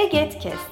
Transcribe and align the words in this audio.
Egetkest. 0.00 0.70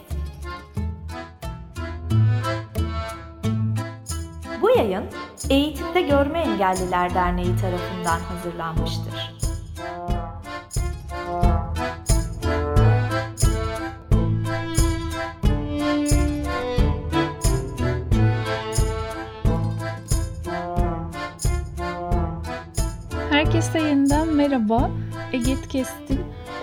Bu 4.63 4.71
yayın 4.71 5.05
Eğitimde 5.51 6.03
Görme 6.03 6.39
Engelliler 6.39 7.15
Derneği 7.15 7.57
tarafından 7.57 8.21
hazırlanmıştır. 8.21 9.35
Herkese 23.31 23.79
yeniden 23.79 24.29
merhaba. 24.29 24.91
Egetkest'in 25.33 26.18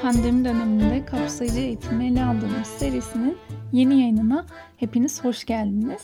pandemi 0.06 0.46
döneminde 0.46 1.06
kapsayıcı 1.06 1.60
eğitimi 1.60 2.08
ele 2.08 2.24
aldığımız 2.24 2.68
serisinin 2.68 3.38
yeni 3.72 4.02
yayınına 4.02 4.46
hepiniz 4.78 5.24
hoş 5.24 5.46
geldiniz. 5.46 6.02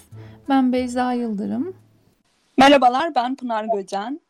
Ben 0.50 0.74
Beyza 0.74 1.14
Yıldırım. 1.14 1.76
Merhabalar 2.58 3.16
ben 3.16 3.36
Pınar 3.36 3.66
Göcen. 3.66 4.22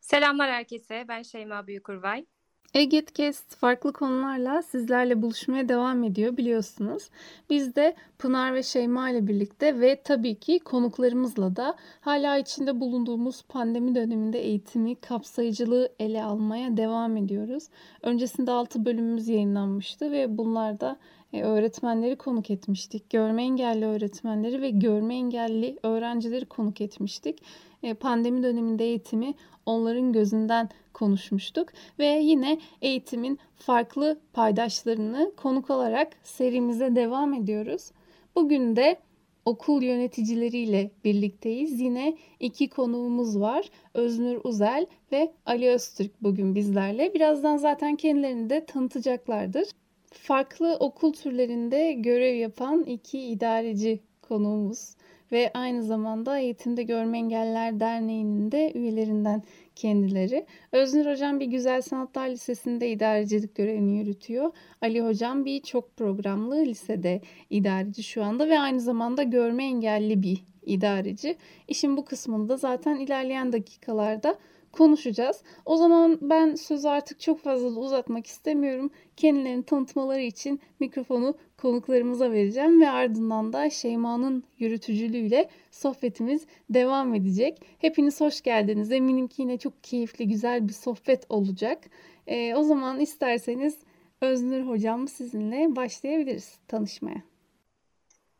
Selamlar 0.00 0.50
herkese 0.50 1.04
ben 1.08 1.22
Şeyma 1.22 1.66
Büyükurvay. 1.66 2.26
Egetkest 2.74 3.56
farklı 3.56 3.92
konularla 3.92 4.62
sizlerle 4.62 5.22
buluşmaya 5.22 5.68
devam 5.68 6.04
ediyor 6.04 6.36
biliyorsunuz. 6.36 7.10
Biz 7.50 7.76
de 7.76 7.96
Pınar 8.18 8.54
ve 8.54 8.62
Şeyma 8.62 9.10
ile 9.10 9.26
birlikte 9.26 9.80
ve 9.80 10.02
tabii 10.04 10.34
ki 10.34 10.58
konuklarımızla 10.58 11.56
da 11.56 11.74
hala 12.00 12.38
içinde 12.38 12.80
bulunduğumuz 12.80 13.42
pandemi 13.42 13.94
döneminde 13.94 14.38
eğitimi, 14.38 14.94
kapsayıcılığı 14.94 15.92
ele 16.00 16.24
almaya 16.24 16.76
devam 16.76 17.16
ediyoruz. 17.16 17.64
Öncesinde 18.02 18.50
6 18.50 18.84
bölümümüz 18.84 19.28
yayınlanmıştı 19.28 20.10
ve 20.10 20.38
bunlarda 20.38 20.96
e, 21.32 21.42
öğretmenleri 21.42 22.16
konuk 22.16 22.50
etmiştik. 22.50 23.10
Görme 23.10 23.42
engelli 23.42 23.86
öğretmenleri 23.86 24.62
ve 24.62 24.70
görme 24.70 25.14
engelli 25.14 25.78
öğrencileri 25.82 26.46
konuk 26.46 26.80
etmiştik. 26.80 27.42
E, 27.82 27.94
pandemi 27.94 28.42
döneminde 28.42 28.84
eğitimi 28.84 29.34
onların 29.66 30.12
gözünden 30.12 30.68
konuşmuştuk 30.92 31.68
ve 31.98 32.06
yine 32.06 32.58
eğitimin 32.82 33.38
farklı 33.56 34.20
paydaşlarını 34.32 35.32
konuk 35.36 35.70
alarak 35.70 36.12
serimize 36.22 36.96
devam 36.96 37.34
ediyoruz. 37.34 37.90
Bugün 38.34 38.76
de 38.76 38.96
okul 39.44 39.82
yöneticileriyle 39.82 40.90
birlikteyiz. 41.04 41.80
Yine 41.80 42.16
iki 42.40 42.68
konuğumuz 42.68 43.40
var. 43.40 43.70
Öznur 43.94 44.40
Uzel 44.44 44.86
ve 45.12 45.32
Ali 45.46 45.68
Öztürk 45.68 46.22
bugün 46.22 46.54
bizlerle. 46.54 47.14
Birazdan 47.14 47.56
zaten 47.56 47.96
kendilerini 47.96 48.50
de 48.50 48.64
tanıtacaklardır. 48.64 49.68
Farklı 50.12 50.76
okul 50.80 51.12
türlerinde 51.12 51.92
görev 51.92 52.34
yapan 52.34 52.84
iki 52.84 53.20
idareci 53.20 54.00
konuğumuz 54.22 54.94
ve 55.32 55.50
aynı 55.54 55.82
zamanda 55.82 56.38
Eğitimde 56.38 56.82
Görme 56.82 57.18
Engelliler 57.18 57.80
Derneği'nin 57.80 58.52
de 58.52 58.72
üyelerinden 58.74 59.42
kendileri. 59.76 60.46
Öznur 60.72 61.06
Hocam 61.06 61.40
bir 61.40 61.46
Güzel 61.46 61.82
Sanatlar 61.82 62.28
Lisesi'nde 62.28 62.90
idarecilik 62.90 63.54
görevini 63.54 63.98
yürütüyor. 63.98 64.50
Ali 64.82 65.02
Hocam 65.02 65.44
bir 65.44 65.62
çok 65.62 65.96
programlı 65.96 66.56
lisede 66.56 67.20
idareci 67.50 68.02
şu 68.02 68.24
anda 68.24 68.48
ve 68.48 68.58
aynı 68.58 68.80
zamanda 68.80 69.22
görme 69.22 69.64
engelli 69.64 70.22
bir 70.22 70.44
idareci. 70.66 71.36
İşin 71.68 71.96
bu 71.96 72.04
kısmında 72.04 72.56
zaten 72.56 72.96
ilerleyen 72.96 73.52
dakikalarda 73.52 74.38
konuşacağız. 74.72 75.42
O 75.64 75.76
zaman 75.76 76.18
ben 76.20 76.54
sözü 76.54 76.88
artık 76.88 77.20
çok 77.20 77.40
fazla 77.40 77.66
uzatmak 77.66 78.26
istemiyorum. 78.26 78.90
Kendilerini 79.16 79.62
tanıtmaları 79.62 80.20
için 80.20 80.60
mikrofonu 80.80 81.34
konuklarımıza 81.62 82.30
vereceğim 82.30 82.80
ve 82.80 82.90
ardından 82.90 83.52
da 83.52 83.70
Şeyma'nın 83.70 84.44
yürütücülüğüyle 84.58 85.48
sohbetimiz 85.70 86.46
devam 86.70 87.14
edecek. 87.14 87.60
Hepiniz 87.78 88.20
hoş 88.20 88.40
geldiniz. 88.40 88.92
Eminim 88.92 89.28
ki 89.28 89.42
yine 89.42 89.58
çok 89.58 89.84
keyifli, 89.84 90.28
güzel 90.28 90.68
bir 90.68 90.72
sohbet 90.72 91.26
olacak. 91.28 91.78
Ee, 92.26 92.54
o 92.54 92.62
zaman 92.62 93.00
isterseniz 93.00 93.78
Öznur 94.20 94.68
Hocam 94.68 95.08
sizinle 95.08 95.76
başlayabiliriz 95.76 96.58
tanışmaya. 96.68 97.22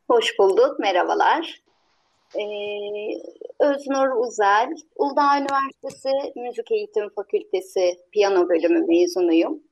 Hoş 0.08 0.38
bulduk, 0.38 0.78
merhabalar. 0.78 1.62
Ee, 2.34 2.42
Öznur 3.60 4.26
Uzel, 4.26 4.70
Uludağ 4.96 5.38
Üniversitesi 5.38 6.08
Müzik 6.36 6.70
Eğitim 6.70 7.08
Fakültesi 7.08 7.98
piyano 8.12 8.48
bölümü 8.48 8.86
mezunuyum. 8.86 9.62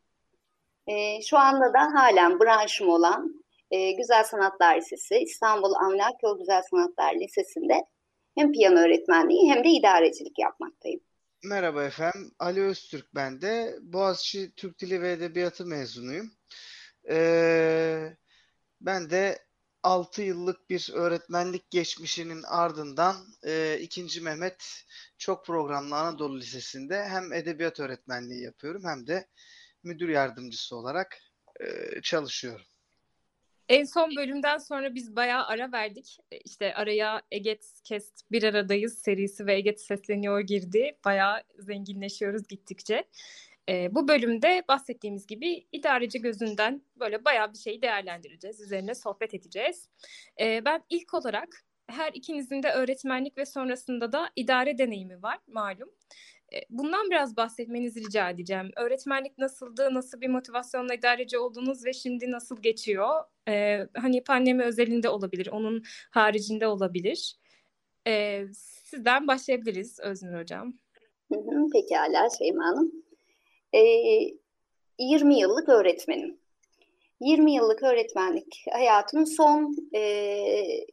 Ee, 0.87 1.23
şu 1.23 1.39
anda 1.39 1.75
da 1.75 1.95
halen 1.95 2.41
branşım 2.41 2.89
olan 2.89 3.45
e, 3.71 3.93
Güzel 3.93 4.25
Sanatlar 4.25 4.77
Lisesi, 4.77 5.19
İstanbul 5.19 5.75
Amlakyol 5.75 6.39
Güzel 6.39 6.63
Sanatlar 6.71 7.15
Lisesi'nde 7.15 7.85
hem 8.35 8.53
piyano 8.53 8.79
öğretmenliği 8.79 9.51
hem 9.51 9.65
de 9.65 9.69
idarecilik 9.69 10.39
yapmaktayım. 10.39 11.01
Merhaba 11.45 11.85
efendim, 11.85 12.31
Ali 12.39 12.63
Öztürk 12.63 13.15
ben 13.15 13.41
de. 13.41 13.75
Boğaziçi 13.81 14.55
Türk 14.57 14.81
Dili 14.81 15.03
ve 15.03 15.13
Edebiyatı 15.13 15.67
mezunuyum. 15.67 16.31
Ee, 17.11 18.17
ben 18.81 19.11
de 19.11 19.39
6 19.83 20.23
yıllık 20.23 20.71
bir 20.71 20.91
öğretmenlik 20.95 21.71
geçmişinin 21.71 22.43
ardından 22.43 23.17
e, 23.47 23.79
2. 23.81 24.21
Mehmet 24.21 24.85
Çok 25.19 25.47
Programlı 25.47 25.97
Anadolu 25.97 26.39
Lisesi'nde 26.39 27.05
hem 27.05 27.33
edebiyat 27.33 27.81
öğretmenliği 27.81 28.43
yapıyorum 28.43 28.83
hem 28.85 29.07
de 29.07 29.27
müdür 29.83 30.09
yardımcısı 30.09 30.77
olarak 30.77 31.19
e, 31.61 31.67
çalışıyorum. 32.03 32.67
En 33.69 33.85
son 33.85 34.17
bölümden 34.17 34.59
sonra 34.59 34.95
biz 34.95 35.17
bayağı 35.17 35.47
ara 35.47 35.73
verdik. 35.73 36.19
İşte 36.45 36.75
araya 36.75 37.23
Eget 37.31 37.65
Kest 37.85 38.31
Bir 38.31 38.43
Aradayız 38.43 38.99
serisi 38.99 39.47
ve 39.47 39.55
Eget 39.55 39.81
Sesleniyor 39.81 40.41
girdi. 40.41 40.99
Bayağı 41.05 41.43
zenginleşiyoruz 41.59 42.49
gittikçe. 42.49 43.05
E, 43.69 43.95
bu 43.95 44.09
bölümde 44.09 44.63
bahsettiğimiz 44.69 45.27
gibi 45.27 45.67
idareci 45.73 46.21
gözünden 46.21 46.83
böyle 46.97 47.25
bayağı 47.25 47.53
bir 47.53 47.59
şeyi 47.59 47.83
değerlendireceğiz. 47.83 48.61
Üzerine 48.61 48.95
sohbet 48.95 49.35
edeceğiz. 49.35 49.89
E, 50.41 50.65
ben 50.65 50.83
ilk 50.91 51.15
olarak 51.15 51.65
her 51.87 52.13
ikinizin 52.15 52.63
de 52.63 52.73
öğretmenlik 52.73 53.39
ve 53.39 53.47
sonrasında 53.47 54.13
da 54.13 54.31
idare 54.37 54.79
deneyimi 54.79 55.23
var 55.23 55.39
malum. 55.47 55.89
E, 56.53 56.57
bundan 56.71 57.11
biraz 57.11 57.37
bahsetmenizi 57.37 58.01
rica 58.01 58.31
edeceğim. 58.31 58.71
Öğretmenlik 58.77 59.39
nasıldı, 59.39 59.95
nasıl 59.95 60.21
bir 60.21 60.29
motivasyonla 60.29 60.95
idareci 60.95 61.39
oldunuz 61.39 61.85
ve 61.85 61.93
şimdi 61.93 62.31
nasıl 62.31 62.63
geçiyor? 62.63 63.25
Ee, 63.49 63.87
hani 63.97 64.25
pandemi 64.25 64.63
özelinde 64.63 65.09
olabilir, 65.09 65.49
onun 65.53 65.83
haricinde 66.11 66.67
olabilir. 66.67 67.37
Ee, 68.07 68.45
sizden 68.85 69.27
başlayabiliriz 69.27 70.01
Öznur 70.01 70.41
Hocam. 70.41 70.75
Pekala 71.73 72.29
Şeyma 72.39 72.65
Hanım. 72.65 72.93
Ee, 73.75 73.81
20 74.99 75.39
yıllık 75.39 75.69
öğretmenim. 75.69 76.41
20 77.21 77.55
yıllık 77.55 77.83
öğretmenlik 77.83 78.65
hayatımın 78.73 79.25
son 79.25 79.77
e, 79.95 80.87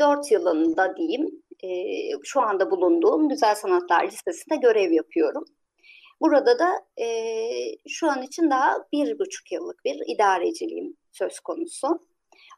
4 0.00 0.30
yılında 0.30 0.96
diyeyim 0.96 1.42
e, 1.62 1.68
şu 2.24 2.40
anda 2.40 2.70
bulunduğum 2.70 3.28
Güzel 3.28 3.54
Sanatlar 3.54 4.06
Lisesi'nde 4.06 4.56
görev 4.56 4.92
yapıyorum. 4.92 5.44
Burada 6.20 6.58
da 6.58 7.02
e, 7.02 7.08
şu 7.88 8.10
an 8.10 8.22
için 8.22 8.50
daha 8.50 8.86
bir 8.92 9.18
buçuk 9.18 9.52
yıllık 9.52 9.84
bir 9.84 10.02
idareciliğim 10.06 10.96
söz 11.12 11.40
konusu. 11.40 12.06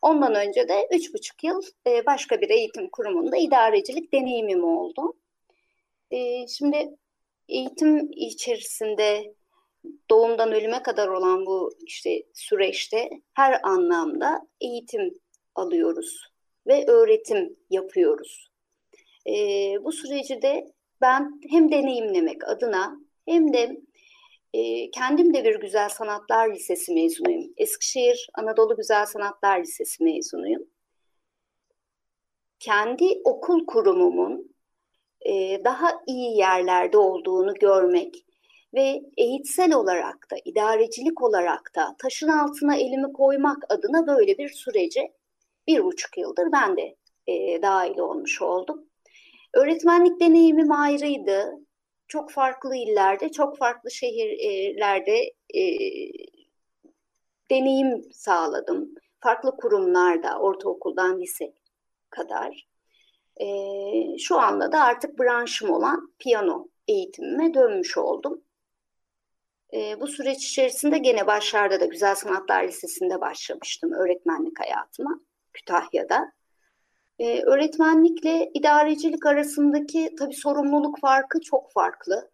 Ondan 0.02 0.34
önce 0.34 0.68
de 0.68 0.88
üç 0.92 1.14
buçuk 1.14 1.44
yıl 1.44 1.62
e, 1.86 2.06
başka 2.06 2.40
bir 2.40 2.50
eğitim 2.50 2.88
kurumunda 2.90 3.36
idarecilik 3.36 4.12
deneyimim 4.12 4.64
oldu. 4.64 5.14
E, 6.10 6.46
şimdi 6.46 6.96
eğitim 7.48 8.10
içerisinde 8.12 9.34
doğumdan 10.10 10.52
ölüme 10.52 10.82
kadar 10.82 11.08
olan 11.08 11.46
bu 11.46 11.72
işte 11.86 12.22
süreçte 12.34 13.10
her 13.34 13.60
anlamda 13.62 14.46
eğitim 14.60 15.14
alıyoruz 15.54 16.34
ve 16.66 16.86
öğretim 16.86 17.56
yapıyoruz. 17.70 18.50
E, 19.26 19.32
bu 19.84 19.92
süreci 19.92 20.42
de 20.42 20.72
ben 21.00 21.40
hem 21.50 21.72
deneyimlemek 21.72 22.48
adına 22.48 23.00
hem 23.26 23.52
de 23.52 23.80
e, 24.54 24.90
kendim 24.90 25.34
de 25.34 25.44
bir 25.44 25.60
Güzel 25.60 25.88
Sanatlar 25.88 26.54
Lisesi 26.54 26.94
mezunuyum. 26.94 27.52
Eskişehir 27.56 28.28
Anadolu 28.34 28.76
Güzel 28.76 29.06
Sanatlar 29.06 29.60
Lisesi 29.60 30.04
mezunuyum. 30.04 30.62
Kendi 32.58 33.20
okul 33.24 33.66
kurumumun 33.66 34.54
e, 35.20 35.64
daha 35.64 36.02
iyi 36.06 36.36
yerlerde 36.36 36.98
olduğunu 36.98 37.54
görmek 37.54 38.26
ve 38.74 39.02
eğitsel 39.16 39.74
olarak 39.74 40.30
da, 40.30 40.36
idarecilik 40.44 41.22
olarak 41.22 41.72
da 41.76 41.96
taşın 41.98 42.28
altına 42.28 42.76
elimi 42.76 43.12
koymak 43.12 43.64
adına 43.68 44.06
böyle 44.06 44.38
bir 44.38 44.48
sürece 44.48 45.12
bir 45.66 45.84
buçuk 45.84 46.18
yıldır 46.18 46.52
ben 46.52 46.76
de 46.76 46.96
e, 47.26 47.62
dahil 47.62 47.98
olmuş 47.98 48.42
oldum. 48.42 48.84
Öğretmenlik 49.54 50.20
deneyimim 50.20 50.72
ayrıydı. 50.72 51.52
Çok 52.08 52.30
farklı 52.30 52.76
illerde, 52.76 53.32
çok 53.32 53.58
farklı 53.58 53.90
şehirlerde 53.90 55.32
e, 55.54 55.62
deneyim 57.50 58.12
sağladım. 58.12 58.94
farklı 59.20 59.56
kurumlarda 59.56 60.38
ortaokuldan 60.38 61.20
lise 61.20 61.54
kadar. 62.10 62.66
E, 63.40 63.46
şu 64.18 64.38
anda 64.38 64.72
da 64.72 64.80
artık 64.80 65.18
branşım 65.18 65.70
olan 65.70 66.12
piyano 66.18 66.68
eğitimime 66.88 67.54
dönmüş 67.54 67.98
oldum. 67.98 68.43
E, 69.74 70.00
bu 70.00 70.06
süreç 70.06 70.44
içerisinde 70.44 70.98
gene 70.98 71.26
başlarda 71.26 71.80
da 71.80 71.84
Güzel 71.84 72.14
Sanatlar 72.14 72.64
Lisesi'nde 72.68 73.20
başlamıştım 73.20 73.92
öğretmenlik 73.92 74.60
hayatıma 74.60 75.20
Kütahya'da. 75.52 76.32
E, 77.18 77.42
öğretmenlikle 77.42 78.50
idarecilik 78.54 79.26
arasındaki 79.26 80.14
tabii 80.18 80.34
sorumluluk 80.34 81.00
farkı 81.00 81.40
çok 81.40 81.72
farklı. 81.72 82.30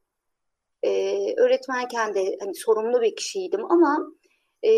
E, 0.83 0.91
öğretmenken 1.37 2.15
de 2.15 2.37
hani 2.41 2.55
sorumlu 2.55 3.03
bir 3.03 3.17
kişiydim 3.17 3.65
ama 3.65 4.07
e, 4.63 4.73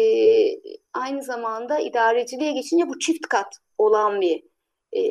aynı 0.92 1.22
zamanda 1.22 1.78
idareciliğe 1.78 2.52
geçince 2.52 2.88
bu 2.88 2.98
çift 2.98 3.28
kat 3.28 3.56
olan 3.78 4.20
bir 4.20 4.42
e, 4.96 5.02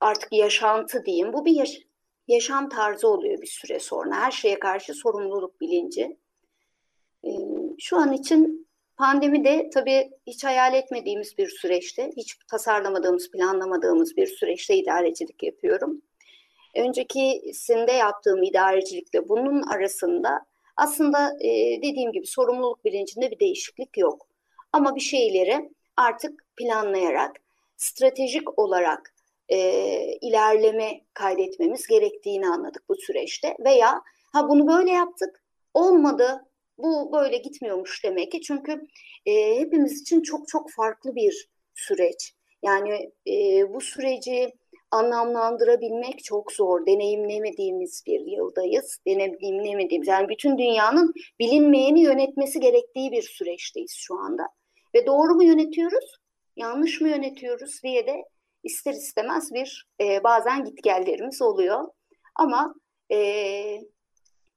artık 0.00 0.32
yaşantı 0.32 1.04
diyeyim. 1.04 1.32
Bu 1.32 1.44
bir 1.44 1.89
yaşam 2.30 2.68
tarzı 2.68 3.08
oluyor 3.08 3.42
bir 3.42 3.46
süre 3.46 3.78
sonra. 3.78 4.16
Her 4.16 4.30
şeye 4.30 4.58
karşı 4.58 4.94
sorumluluk 4.94 5.60
bilinci. 5.60 6.16
E, 7.24 7.30
şu 7.78 7.96
an 7.96 8.12
için 8.12 8.68
pandemi 8.96 9.44
de 9.44 9.70
tabii 9.74 10.10
hiç 10.26 10.44
hayal 10.44 10.74
etmediğimiz 10.74 11.38
bir 11.38 11.48
süreçte, 11.48 12.12
hiç 12.16 12.36
tasarlamadığımız, 12.50 13.30
planlamadığımız 13.30 14.16
bir 14.16 14.26
süreçte 14.26 14.76
idarecilik 14.76 15.42
yapıyorum. 15.42 16.02
Öncekisinde 16.76 17.92
yaptığım 17.92 18.42
idarecilikle 18.42 19.28
bunun 19.28 19.62
arasında 19.62 20.46
aslında 20.76 21.36
e, 21.40 21.48
dediğim 21.82 22.12
gibi 22.12 22.26
sorumluluk 22.26 22.84
bilincinde 22.84 23.30
bir 23.30 23.40
değişiklik 23.40 23.98
yok. 23.98 24.26
Ama 24.72 24.96
bir 24.96 25.00
şeyleri 25.00 25.70
artık 25.96 26.44
planlayarak, 26.56 27.36
stratejik 27.76 28.58
olarak 28.58 29.14
e, 29.50 29.58
ilerleme 30.20 31.00
kaydetmemiz 31.14 31.86
gerektiğini 31.86 32.48
anladık 32.48 32.82
bu 32.88 32.94
süreçte. 32.96 33.56
Veya 33.64 34.02
ha 34.32 34.48
bunu 34.48 34.66
böyle 34.66 34.90
yaptık, 34.90 35.42
olmadı, 35.74 36.44
bu 36.78 37.12
böyle 37.12 37.36
gitmiyormuş 37.36 38.04
demek 38.04 38.32
ki. 38.32 38.40
Çünkü 38.40 38.86
e, 39.26 39.60
hepimiz 39.60 40.00
için 40.00 40.22
çok 40.22 40.48
çok 40.48 40.70
farklı 40.70 41.14
bir 41.14 41.48
süreç. 41.74 42.34
Yani 42.62 43.12
e, 43.26 43.34
bu 43.74 43.80
süreci 43.80 44.52
anlamlandırabilmek 44.90 46.24
çok 46.24 46.52
zor. 46.52 46.86
Deneyimlemediğimiz 46.86 48.02
bir 48.06 48.20
yıldayız. 48.20 48.98
Deneyimlemediğimiz 49.06 50.08
yani 50.08 50.28
bütün 50.28 50.58
dünyanın 50.58 51.14
bilinmeyeni 51.40 52.00
yönetmesi 52.00 52.60
gerektiği 52.60 53.12
bir 53.12 53.22
süreçteyiz 53.22 53.94
şu 53.96 54.14
anda. 54.14 54.42
Ve 54.94 55.06
doğru 55.06 55.34
mu 55.34 55.44
yönetiyoruz, 55.44 56.16
yanlış 56.56 57.00
mı 57.00 57.08
yönetiyoruz 57.08 57.82
diye 57.82 58.06
de 58.06 58.24
ister 58.62 58.92
istemez 58.92 59.52
bir 59.54 59.88
e, 60.00 60.24
bazen 60.24 60.64
gitgellerimiz 60.64 61.42
oluyor. 61.42 61.88
Ama 62.34 62.74
e, 63.12 63.16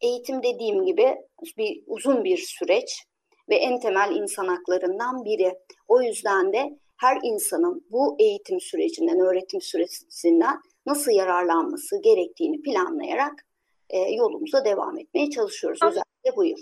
eğitim 0.01 0.43
dediğim 0.43 0.85
gibi 0.85 1.15
bir 1.57 1.83
uzun 1.87 2.23
bir 2.23 2.37
süreç 2.37 3.03
ve 3.49 3.55
en 3.55 3.79
temel 3.79 4.15
insan 4.15 4.47
haklarından 4.47 5.25
biri. 5.25 5.53
O 5.87 6.01
yüzden 6.01 6.53
de 6.53 6.79
her 6.97 7.17
insanın 7.23 7.85
bu 7.91 8.15
eğitim 8.19 8.61
sürecinden, 8.61 9.19
öğretim 9.19 9.61
sürecinden 9.61 10.59
nasıl 10.85 11.11
yararlanması 11.11 12.01
gerektiğini 12.01 12.61
planlayarak 12.61 13.45
e, 13.89 13.99
yolumuza 13.99 14.65
devam 14.65 14.99
etmeye 14.99 15.29
çalışıyoruz. 15.29 15.79
Özellikle 15.83 16.35
bu 16.35 16.45
yıl. 16.45 16.57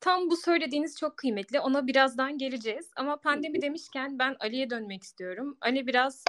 Tam 0.00 0.30
bu 0.30 0.36
söylediğiniz 0.36 0.98
çok 0.98 1.16
kıymetli. 1.16 1.60
Ona 1.60 1.86
birazdan 1.86 2.38
geleceğiz. 2.38 2.90
Ama 2.96 3.16
pandemi 3.16 3.62
demişken 3.62 4.18
ben 4.18 4.36
Ali'ye 4.40 4.70
dönmek 4.70 5.02
istiyorum. 5.02 5.56
Ali 5.60 5.86
biraz 5.86 6.24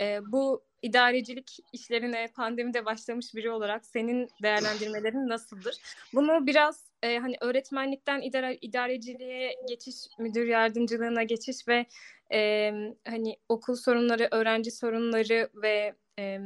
e, 0.00 0.20
bu 0.26 0.62
idarecilik 0.82 1.58
işlerine 1.72 2.28
pandemide 2.36 2.84
başlamış 2.84 3.34
biri 3.34 3.50
olarak 3.50 3.86
senin 3.86 4.28
değerlendirmelerin 4.42 5.28
nasıldır? 5.28 5.76
Bunu 6.14 6.46
biraz 6.46 6.84
e, 7.02 7.18
hani 7.18 7.36
öğretmenlikten 7.40 8.22
idare, 8.22 8.56
idareciliğe 8.56 9.54
geçiş, 9.68 9.96
müdür 10.18 10.46
yardımcılığına 10.46 11.22
geçiş 11.22 11.68
ve 11.68 11.86
e, 12.32 12.72
hani 13.08 13.36
okul 13.48 13.74
sorunları, 13.74 14.28
öğrenci 14.30 14.70
sorunları 14.70 15.48
ve 15.54 15.94
e, 16.18 16.38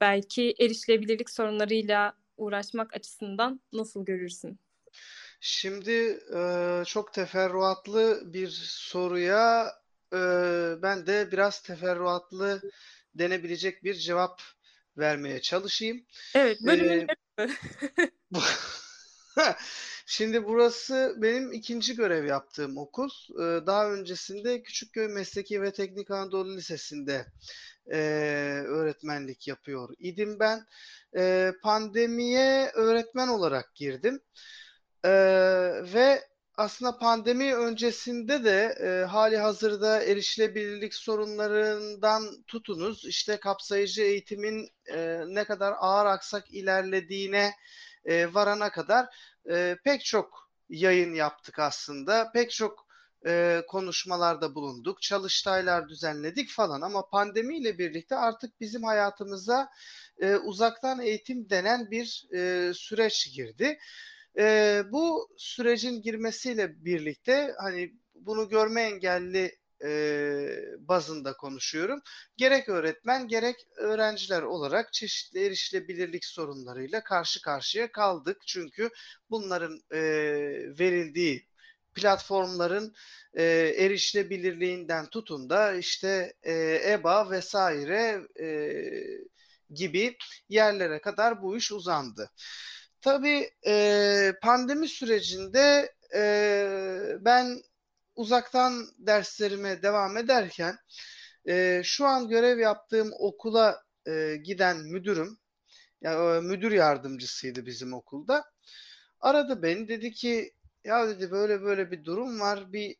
belki 0.00 0.54
erişilebilirlik 0.60 1.30
sorunlarıyla 1.30 2.12
uğraşmak 2.36 2.96
açısından 2.96 3.60
nasıl 3.72 4.04
görürsün? 4.04 4.58
Şimdi 5.40 6.20
e, 6.36 6.82
çok 6.86 7.12
teferruatlı 7.12 8.22
bir 8.32 8.48
soruya 8.64 9.72
e, 10.14 10.18
ben 10.82 11.06
de 11.06 11.28
biraz 11.32 11.62
teferruatlı 11.62 12.62
denebilecek 13.14 13.84
bir 13.84 13.94
cevap 13.94 14.42
vermeye 14.98 15.40
çalışayım. 15.40 16.04
Evet, 16.34 16.60
bölümün 16.62 17.06
Ee, 17.38 17.48
Şimdi 20.06 20.44
burası 20.44 21.14
benim 21.16 21.52
ikinci 21.52 21.96
görev 21.96 22.24
yaptığım 22.24 22.78
okul. 22.78 23.10
Ee, 23.34 23.66
Daha 23.66 23.92
öncesinde 23.92 24.62
Küçükköy 24.62 25.08
Mesleki 25.08 25.62
ve 25.62 25.72
Teknik 25.72 26.10
Anadolu 26.10 26.56
Lisesi'nde 26.56 27.26
e, 27.92 27.98
öğretmenlik 28.66 29.48
yapıyor 29.48 29.94
idim 29.98 30.40
ben. 30.40 30.66
E, 31.16 31.52
pandemiye 31.62 32.70
öğretmen 32.74 33.28
olarak 33.28 33.74
girdim. 33.74 34.20
E, 35.04 35.10
ve 35.94 36.28
aslında 36.58 36.98
pandemi 36.98 37.54
öncesinde 37.54 38.44
de 38.44 38.76
e, 38.80 39.04
hali 39.04 39.36
hazırda 39.38 40.02
erişilebilirlik 40.02 40.94
sorunlarından 40.94 42.44
tutunuz 42.46 43.04
işte 43.04 43.36
kapsayıcı 43.36 44.02
eğitimin 44.02 44.68
e, 44.92 45.20
ne 45.26 45.44
kadar 45.44 45.74
ağır 45.78 46.06
aksak 46.06 46.50
ilerlediğine 46.50 47.52
e, 48.04 48.34
varana 48.34 48.70
kadar 48.70 49.06
e, 49.50 49.76
pek 49.84 50.04
çok 50.04 50.50
yayın 50.68 51.14
yaptık 51.14 51.58
aslında. 51.58 52.30
Pek 52.32 52.50
çok 52.50 52.86
e, 53.26 53.62
konuşmalarda 53.68 54.54
bulunduk, 54.54 55.02
çalıştaylar 55.02 55.88
düzenledik 55.88 56.50
falan 56.50 56.80
ama 56.80 57.08
pandemiyle 57.08 57.78
birlikte 57.78 58.16
artık 58.16 58.60
bizim 58.60 58.82
hayatımıza 58.82 59.70
e, 60.20 60.36
uzaktan 60.36 61.00
eğitim 61.00 61.50
denen 61.50 61.90
bir 61.90 62.26
e, 62.34 62.72
süreç 62.74 63.34
girdi. 63.34 63.78
E, 64.38 64.82
bu 64.92 65.28
sürecin 65.38 66.02
girmesiyle 66.02 66.84
birlikte 66.84 67.54
hani 67.58 67.92
bunu 68.14 68.48
görme 68.48 68.82
engelli 68.82 69.58
e, 69.84 69.90
bazında 70.78 71.32
konuşuyorum. 71.36 72.00
Gerek 72.36 72.68
öğretmen 72.68 73.28
gerek 73.28 73.56
öğrenciler 73.76 74.42
olarak 74.42 74.92
çeşitli 74.92 75.46
erişilebilirlik 75.46 76.24
sorunlarıyla 76.24 77.04
karşı 77.04 77.42
karşıya 77.42 77.92
kaldık. 77.92 78.36
Çünkü 78.46 78.90
bunların 79.30 79.80
e, 79.92 80.00
verildiği 80.78 81.48
platformların 81.94 82.94
e, 83.34 83.44
erişilebilirliğinden 83.78 85.06
tutun 85.06 85.50
da 85.50 85.74
işte 85.74 86.34
e, 86.42 86.52
EBA 86.92 87.30
vesaire 87.30 88.20
e, 88.40 88.46
gibi 89.74 90.16
yerlere 90.48 91.00
kadar 91.00 91.42
bu 91.42 91.56
iş 91.56 91.72
uzandı. 91.72 92.30
Tabii 93.00 93.50
e, 93.66 94.32
pandemi 94.42 94.88
sürecinde 94.88 95.92
e, 96.14 96.22
ben 97.20 97.62
uzaktan 98.16 98.86
derslerime 98.98 99.82
devam 99.82 100.16
ederken 100.16 100.78
e, 101.48 101.82
şu 101.84 102.06
an 102.06 102.28
görev 102.28 102.58
yaptığım 102.58 103.12
okula 103.18 103.82
e, 104.06 104.36
giden 104.36 104.76
müdürüm, 104.78 105.38
yani 106.02 106.42
müdür 106.42 106.72
yardımcısıydı 106.72 107.66
bizim 107.66 107.92
okulda. 107.92 108.44
Aradı 109.20 109.62
beni 109.62 109.88
dedi 109.88 110.12
ki 110.12 110.52
ya 110.84 111.08
dedi 111.08 111.30
böyle 111.30 111.62
böyle 111.62 111.90
bir 111.90 112.04
durum 112.04 112.40
var, 112.40 112.72
bir 112.72 112.96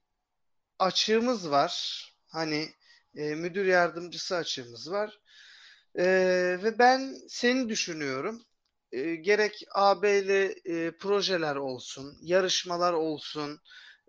açığımız 0.79 1.51
var. 1.51 2.05
Hani 2.29 2.69
e, 3.17 3.35
müdür 3.35 3.67
yardımcısı 3.67 4.37
açığımız 4.37 4.91
var. 4.91 5.21
E, 5.99 6.05
ve 6.63 6.79
ben 6.79 7.17
seni 7.29 7.69
düşünüyorum. 7.69 8.45
E, 8.93 9.15
gerek 9.17 9.65
AB'li 9.75 10.61
e, 10.65 10.91
projeler 10.99 11.57
olsun, 11.57 12.19
yarışmalar 12.23 12.93
olsun, 12.93 13.61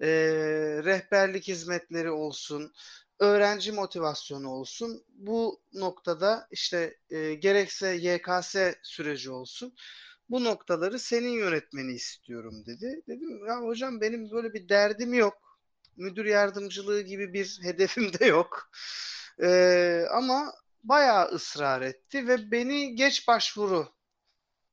e, 0.01 0.07
rehberlik 0.83 1.47
hizmetleri 1.47 2.11
olsun, 2.11 2.73
öğrenci 3.19 3.71
motivasyonu 3.71 4.49
olsun. 4.49 5.03
Bu 5.09 5.61
noktada 5.73 6.47
işte 6.51 6.97
e, 7.09 7.33
gerekse 7.33 7.95
YKS 7.95 8.55
süreci 8.83 9.31
olsun. 9.31 9.75
Bu 10.29 10.43
noktaları 10.43 10.99
senin 10.99 11.29
yönetmeni 11.29 11.91
istiyorum 11.93 12.65
dedi. 12.65 13.01
Dedim 13.07 13.47
ya 13.47 13.61
hocam 13.61 14.01
benim 14.01 14.31
böyle 14.31 14.53
bir 14.53 14.69
derdim 14.69 15.13
yok. 15.13 15.59
Müdür 15.97 16.25
yardımcılığı 16.25 17.01
gibi 17.01 17.33
bir 17.33 17.59
hedefim 17.63 18.13
de 18.13 18.25
yok. 18.25 18.71
E, 19.43 20.05
ama 20.11 20.53
bayağı 20.83 21.25
ısrar 21.29 21.81
etti 21.81 22.27
ve 22.27 22.51
beni 22.51 22.95
geç 22.95 23.27
başvuru 23.27 23.87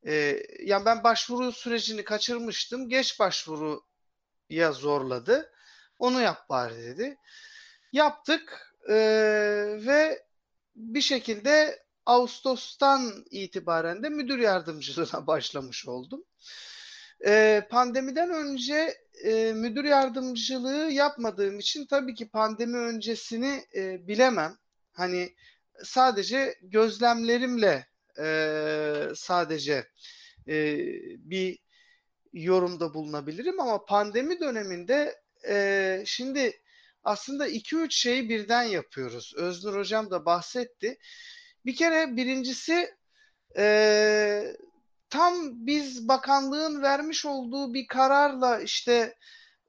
e, 0.06 0.42
yani 0.60 0.84
ben 0.84 1.04
başvuru 1.04 1.52
sürecini 1.52 2.04
kaçırmıştım. 2.04 2.88
Geç 2.88 3.20
başvuru 3.20 3.84
ya 4.50 4.72
zorladı. 4.72 5.52
Onu 5.98 6.20
yap 6.20 6.48
bari 6.48 6.76
dedi. 6.76 7.16
yaptık 7.92 8.66
Ee, 8.88 8.94
ve 9.86 10.22
bir 10.76 11.00
şekilde 11.00 11.82
Ağustos'tan 12.06 13.24
itibaren 13.30 14.02
de 14.02 14.08
müdür 14.08 14.38
yardımcılığına 14.38 15.26
başlamış 15.26 15.88
oldum. 15.88 16.24
Ee, 17.26 17.66
pandemiden 17.70 18.30
önce 18.30 18.94
e, 19.24 19.52
müdür 19.52 19.84
yardımcılığı 19.84 20.90
yapmadığım 20.90 21.58
için 21.58 21.86
tabii 21.86 22.14
ki 22.14 22.28
pandemi 22.28 22.78
öncesini 22.78 23.64
e, 23.74 24.08
bilemem. 24.08 24.56
Hani 24.92 25.34
sadece 25.84 26.58
gözlemlerimle 26.62 27.86
e, 28.18 29.08
sadece 29.14 29.86
e, 30.48 30.76
bir 31.18 31.58
yorumda 32.32 32.94
bulunabilirim 32.94 33.60
ama 33.60 33.84
pandemi 33.84 34.40
döneminde 34.40 35.20
e, 35.48 36.02
şimdi 36.06 36.60
aslında 37.04 37.48
2-3 37.48 37.86
şeyi 37.90 38.28
birden 38.28 38.62
yapıyoruz. 38.62 39.34
Öznur 39.36 39.78
Hocam 39.78 40.10
da 40.10 40.24
bahsetti. 40.24 40.98
Bir 41.66 41.76
kere 41.76 42.16
birincisi 42.16 42.90
e, 43.56 44.56
tam 45.10 45.66
biz 45.66 46.08
bakanlığın 46.08 46.82
vermiş 46.82 47.26
olduğu 47.26 47.74
bir 47.74 47.86
kararla 47.86 48.60
işte 48.60 49.14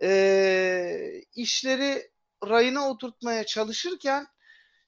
e, 0.01 1.21
işleri 1.35 2.11
rayına 2.47 2.89
oturtmaya 2.89 3.45
çalışırken 3.45 4.27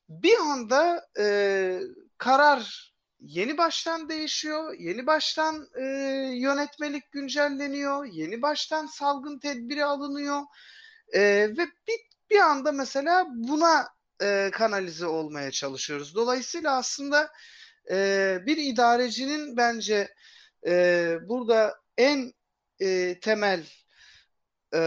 bir 0.10 0.38
anda 0.38 1.08
e, 1.20 1.80
karar 2.18 2.89
yeni 3.20 3.58
baştan 3.58 4.10
değişiyor, 4.10 4.76
yeni 4.80 5.08
baştan 5.08 5.68
e, 5.76 5.84
yönetmelik 6.34 7.12
güncelleniyor, 7.12 8.06
yeni 8.06 8.42
baştan 8.42 8.86
salgın 8.86 9.40
tedbiri 9.40 9.86
alınıyor 9.86 10.42
e, 11.14 11.22
ve 11.58 11.68
bir, 11.88 12.00
bir 12.30 12.40
anda 12.40 12.72
mesela 12.72 13.26
buna 13.30 13.88
e, 14.22 14.50
kanalize 14.54 15.06
olmaya 15.06 15.52
çalışıyoruz. 15.52 16.16
Dolayısıyla 16.16 16.78
aslında 16.78 17.32
e, 17.92 18.38
bir 18.46 18.58
idarecinin 18.58 19.58
bence 19.58 20.14
e, 20.68 21.16
burada 21.30 21.76
en 21.98 22.34
e, 22.82 23.20
temel 23.20 23.66
e, 24.74 24.80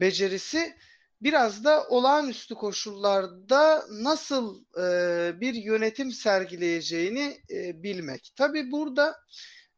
becerisi 0.00 0.76
biraz 1.20 1.64
da 1.64 1.86
olağanüstü 1.88 2.54
koşullarda 2.54 3.86
nasıl 3.90 4.64
e, 4.76 5.40
bir 5.40 5.54
yönetim 5.54 6.12
sergileyeceğini 6.12 7.40
e, 7.50 7.82
bilmek. 7.82 8.32
Tabii 8.36 8.72
burada 8.72 9.16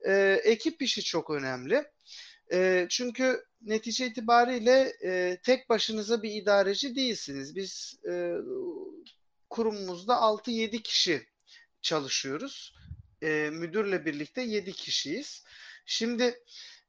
e, 0.06 0.40
ekip 0.44 0.82
işi 0.82 1.02
çok 1.02 1.30
önemli. 1.30 1.84
E, 2.52 2.86
çünkü 2.90 3.44
netice 3.62 4.06
itibariyle 4.06 4.92
e, 5.04 5.40
tek 5.44 5.68
başınıza 5.68 6.22
bir 6.22 6.30
idareci 6.30 6.96
değilsiniz. 6.96 7.56
Biz 7.56 8.00
e, 8.10 8.34
kurumumuzda 9.50 10.14
6-7 10.14 10.82
kişi 10.82 11.26
çalışıyoruz. 11.82 12.74
E, 13.22 13.50
müdürle 13.52 14.06
birlikte 14.06 14.42
7 14.42 14.72
kişiyiz. 14.72 15.44
Şimdi 15.86 16.42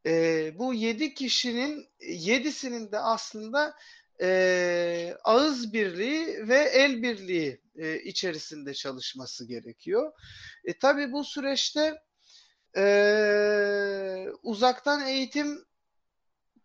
e, 0.06 0.52
bu 0.60 0.74
7 0.74 1.14
kişinin 1.14 1.88
7'sinin 2.02 2.92
de 2.92 3.00
aslında 3.00 3.76
e, 4.22 5.18
ağız 5.24 5.74
birliği 5.74 6.48
ve 6.48 6.58
el 6.58 7.04
birliği 7.04 7.62
e, 7.76 8.00
içerisinde 8.00 8.74
çalışması 8.74 9.48
gerekiyor. 9.48 10.12
E, 10.66 10.78
tabii 10.80 11.12
bu 11.12 11.24
süreçte 11.24 12.02
e, 12.78 14.28
uzaktan 14.44 15.08
eğitim 15.08 15.66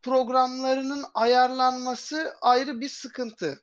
programlarının 0.03 1.05
ayarlanması 1.15 2.35
ayrı 2.41 2.81
bir 2.81 2.89
sıkıntı. 2.89 3.63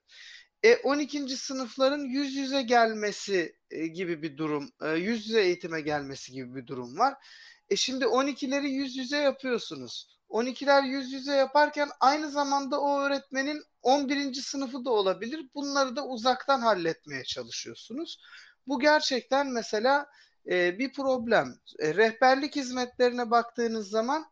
E, 0.63 0.75
12. 0.75 1.37
sınıfların 1.37 2.03
yüz 2.03 2.35
yüze 2.35 2.61
gelmesi 2.61 3.55
e, 3.71 3.87
gibi 3.87 4.21
bir 4.21 4.37
durum, 4.37 4.71
e, 4.81 4.89
yüz 4.89 5.27
yüze 5.27 5.41
eğitime 5.41 5.81
gelmesi 5.81 6.31
gibi 6.31 6.55
bir 6.55 6.67
durum 6.67 6.97
var. 6.97 7.13
E 7.69 7.75
şimdi 7.75 8.05
12'leri 8.05 8.67
yüz 8.67 8.97
yüze 8.97 9.17
yapıyorsunuz. 9.17 10.14
12'ler 10.35 10.87
yüz 10.87 11.11
yüze 11.13 11.35
yaparken 11.35 11.89
aynı 11.99 12.31
zamanda 12.31 12.81
o 12.81 12.99
öğretmenin 12.99 13.63
11. 13.81 14.33
sınıfı 14.33 14.85
da 14.85 14.89
olabilir. 14.89 15.49
Bunları 15.55 15.95
da 15.95 16.07
uzaktan 16.07 16.61
halletmeye 16.61 17.23
çalışıyorsunuz. 17.23 18.21
Bu 18.67 18.79
gerçekten 18.79 19.47
mesela 19.47 20.07
e, 20.49 20.79
bir 20.79 20.93
problem. 20.93 21.59
E, 21.79 21.95
rehberlik 21.95 22.55
hizmetlerine 22.55 23.31
baktığınız 23.31 23.89
zaman 23.89 24.25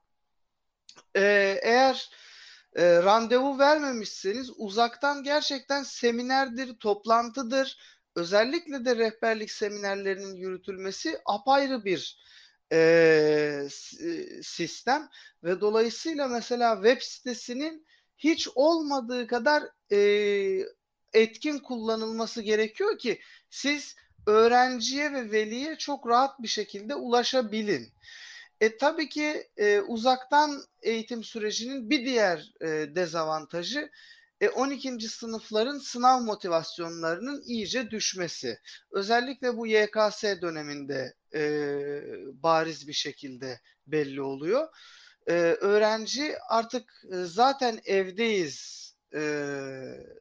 e, 1.16 1.22
eğer 1.64 2.10
e, 2.76 3.04
randevu 3.04 3.60
vermemişseniz 3.60 4.52
uzaktan 4.58 5.24
gerçekten 5.24 5.84
seminerdir, 5.84 6.76
toplantıdır. 6.80 7.78
Özellikle 8.16 8.86
de 8.86 8.96
rehberlik 8.96 9.52
seminerlerinin 9.52 10.36
yürütülmesi 10.36 11.20
apayrı 11.26 11.86
bir 11.86 12.24
e, 12.72 13.68
sistem 14.44 15.10
ve 15.44 15.62
dolayısıyla 15.62 16.28
mesela 16.28 16.76
web 16.76 17.02
sitesinin 17.02 17.86
hiç 18.18 18.48
olmadığı 18.56 19.28
kadar 19.28 19.64
e, 19.92 20.00
etkin 21.14 21.60
kullanılması 21.60 22.42
gerekiyor 22.42 22.98
ki 22.98 23.20
siz 23.50 23.96
öğrenciye 24.28 25.14
ve 25.14 25.32
veliye 25.32 25.76
çok 25.76 26.08
rahat 26.08 26.42
bir 26.42 26.48
şekilde 26.48 26.96
ulaşabilin. 26.96 27.94
E 28.62 28.78
tabii 28.78 29.10
ki 29.10 29.48
e, 29.58 29.80
uzaktan 29.80 30.64
eğitim 30.82 31.24
sürecinin 31.24 31.90
bir 31.90 32.06
diğer 32.06 32.54
e, 32.62 32.68
dezavantajı 32.96 33.90
e, 34.42 34.50
12. 34.50 35.00
sınıfların 35.10 35.78
sınav 35.78 36.22
motivasyonlarının 36.22 37.44
iyice 37.46 37.92
düşmesi. 37.92 38.60
Özellikle 38.92 39.58
bu 39.58 39.68
YKS 39.68 40.24
döneminde 40.24 41.14
e, 41.36 41.42
bariz 42.44 42.88
bir 42.88 42.94
şekilde 42.94 43.60
belli 43.88 44.22
oluyor. 44.22 44.68
E, 45.28 45.34
öğrenci 45.62 46.36
artık 46.50 47.04
zaten 47.12 47.80
evdeyiz 47.86 48.84
e, 49.16 49.22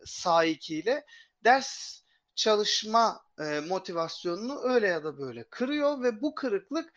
sahikiyle 0.04 1.04
ders 1.44 2.02
çalışma 2.34 3.20
e, 3.40 3.60
motivasyonunu 3.60 4.60
öyle 4.62 4.88
ya 4.88 5.04
da 5.04 5.18
böyle 5.18 5.44
kırıyor 5.44 6.02
ve 6.02 6.22
bu 6.22 6.34
kırıklık 6.34 6.92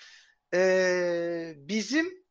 e, 0.53 1.53
bizim 1.57 2.25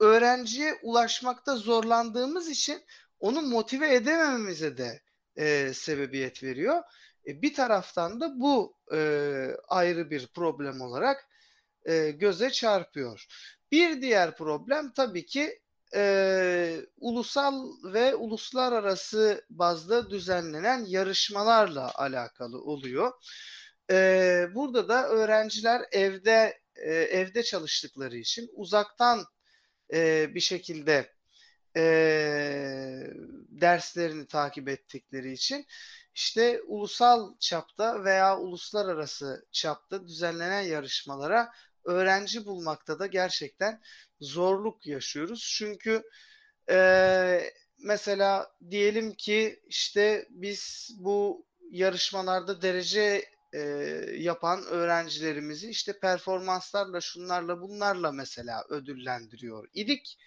öğrenciye 0.00 0.78
ulaşmakta 0.82 1.56
zorlandığımız 1.56 2.48
için 2.48 2.82
onu 3.20 3.42
motive 3.42 3.94
edemememize 3.94 4.76
de 4.76 5.02
e, 5.36 5.72
sebebiyet 5.74 6.42
veriyor. 6.42 6.82
E, 7.26 7.42
bir 7.42 7.54
taraftan 7.54 8.20
da 8.20 8.40
bu 8.40 8.76
e, 8.92 8.98
ayrı 9.68 10.10
bir 10.10 10.26
problem 10.26 10.80
olarak 10.80 11.28
e, 11.84 12.10
göze 12.10 12.50
çarpıyor. 12.50 13.26
Bir 13.72 14.02
diğer 14.02 14.36
problem 14.36 14.92
tabii 14.92 15.26
ki 15.26 15.60
e, 15.94 16.76
ulusal 16.96 17.68
ve 17.84 18.14
uluslararası 18.14 19.44
bazda 19.50 20.10
düzenlenen 20.10 20.84
yarışmalarla 20.84 21.94
alakalı 21.94 22.62
oluyor. 22.62 23.12
E, 23.90 24.46
burada 24.54 24.88
da 24.88 25.08
öğrenciler 25.08 25.82
evde 25.92 26.60
e, 26.76 26.92
evde 26.94 27.42
çalıştıkları 27.42 28.16
için 28.16 28.50
uzaktan 28.54 29.24
e, 29.92 30.30
bir 30.34 30.40
şekilde 30.40 31.12
e, 31.76 31.80
derslerini 33.48 34.26
takip 34.26 34.68
ettikleri 34.68 35.32
için 35.32 35.66
işte 36.14 36.62
ulusal 36.66 37.34
çapta 37.40 38.04
veya 38.04 38.38
uluslararası 38.38 39.46
çapta 39.52 40.08
düzenlenen 40.08 40.60
yarışmalara 40.62 41.52
öğrenci 41.84 42.46
bulmakta 42.46 42.98
da 42.98 43.06
gerçekten 43.06 43.80
zorluk 44.20 44.86
yaşıyoruz. 44.86 45.54
Çünkü 45.58 46.02
e, 46.70 47.50
mesela 47.78 48.52
diyelim 48.70 49.14
ki 49.14 49.60
işte 49.66 50.26
biz 50.30 50.90
bu 50.98 51.46
yarışmalarda 51.70 52.62
derece 52.62 53.24
e, 53.52 53.60
yapan 54.16 54.64
öğrencilerimizi 54.64 55.70
işte 55.70 55.98
performanslarla 56.00 57.00
şunlarla 57.00 57.60
bunlarla 57.60 58.12
mesela 58.12 58.64
ödüllendiriyor 58.68 59.68
idik. 59.74 60.18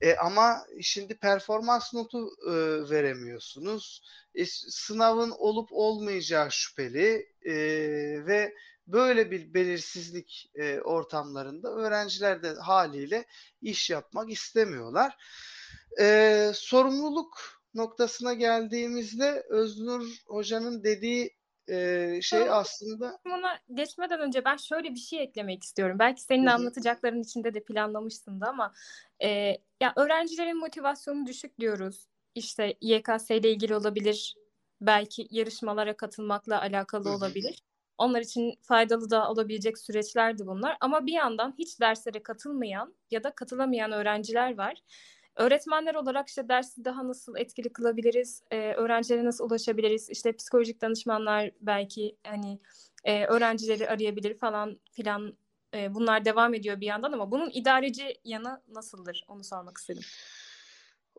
E, 0.00 0.16
ama 0.16 0.66
şimdi 0.82 1.18
performans 1.18 1.94
notu 1.94 2.28
e, 2.46 2.52
veremiyorsunuz. 2.90 4.02
E, 4.34 4.46
sınavın 4.68 5.30
olup 5.30 5.68
olmayacağı 5.72 6.52
şüpheli 6.52 7.28
e, 7.44 7.54
ve 8.26 8.54
böyle 8.86 9.30
bir 9.30 9.54
belirsizlik 9.54 10.50
e, 10.54 10.80
ortamlarında 10.80 11.74
öğrenciler 11.74 12.42
de 12.42 12.54
haliyle 12.54 13.24
iş 13.62 13.90
yapmak 13.90 14.30
istemiyorlar. 14.30 15.16
E, 16.00 16.50
sorumluluk 16.54 17.60
noktasına 17.74 18.34
geldiğimizde 18.34 19.46
Öznur 19.48 20.08
Hoca'nın 20.26 20.84
dediği 20.84 21.36
e, 21.68 22.18
şey 22.22 22.50
aslında 22.50 23.18
Buna 23.24 23.58
geçmeden 23.74 24.20
önce 24.20 24.44
ben 24.44 24.56
şöyle 24.56 24.90
bir 24.90 25.00
şey 25.00 25.22
eklemek 25.22 25.62
istiyorum. 25.62 25.98
Belki 25.98 26.22
senin 26.22 26.46
anlatacakların 26.46 27.22
içinde 27.22 27.54
de 27.54 27.64
planlamışsın 27.64 28.40
da 28.40 28.48
ama 28.48 28.72
e, 29.22 29.28
ya 29.80 29.92
öğrencilerin 29.96 30.58
motivasyonu 30.58 31.26
düşük 31.26 31.60
diyoruz. 31.60 32.06
İşte 32.34 32.74
YKS 32.80 33.30
ile 33.30 33.50
ilgili 33.50 33.74
olabilir, 33.76 34.36
belki 34.80 35.28
yarışmalara 35.30 35.96
katılmakla 35.96 36.60
alakalı 36.60 37.10
olabilir. 37.10 37.62
Onlar 37.98 38.20
için 38.20 38.58
faydalı 38.62 39.10
da 39.10 39.30
olabilecek 39.30 39.78
süreçlerdi 39.78 40.46
bunlar. 40.46 40.76
Ama 40.80 41.06
bir 41.06 41.12
yandan 41.12 41.54
hiç 41.58 41.80
derslere 41.80 42.22
katılmayan 42.22 42.94
ya 43.10 43.24
da 43.24 43.34
katılamayan 43.34 43.92
öğrenciler 43.92 44.58
var. 44.58 44.82
Öğretmenler 45.36 45.94
olarak 45.94 46.28
işte 46.28 46.48
dersi 46.48 46.84
daha 46.84 47.08
nasıl 47.08 47.36
etkili 47.36 47.72
kılabiliriz, 47.72 48.42
e, 48.50 48.72
öğrencilere 48.72 49.24
nasıl 49.24 49.44
ulaşabiliriz, 49.50 50.10
işte 50.10 50.36
psikolojik 50.36 50.80
danışmanlar 50.80 51.50
belki 51.60 52.16
hani 52.26 52.60
e, 53.04 53.24
öğrencileri 53.26 53.88
arayabilir 53.88 54.38
falan 54.38 54.80
filan 54.92 55.36
e, 55.74 55.94
bunlar 55.94 56.24
devam 56.24 56.54
ediyor 56.54 56.80
bir 56.80 56.86
yandan 56.86 57.12
ama 57.12 57.30
bunun 57.30 57.50
idareci 57.54 58.20
yanı 58.24 58.62
nasıldır 58.68 59.24
onu 59.28 59.44
sormak 59.44 59.78
istedim. 59.78 60.02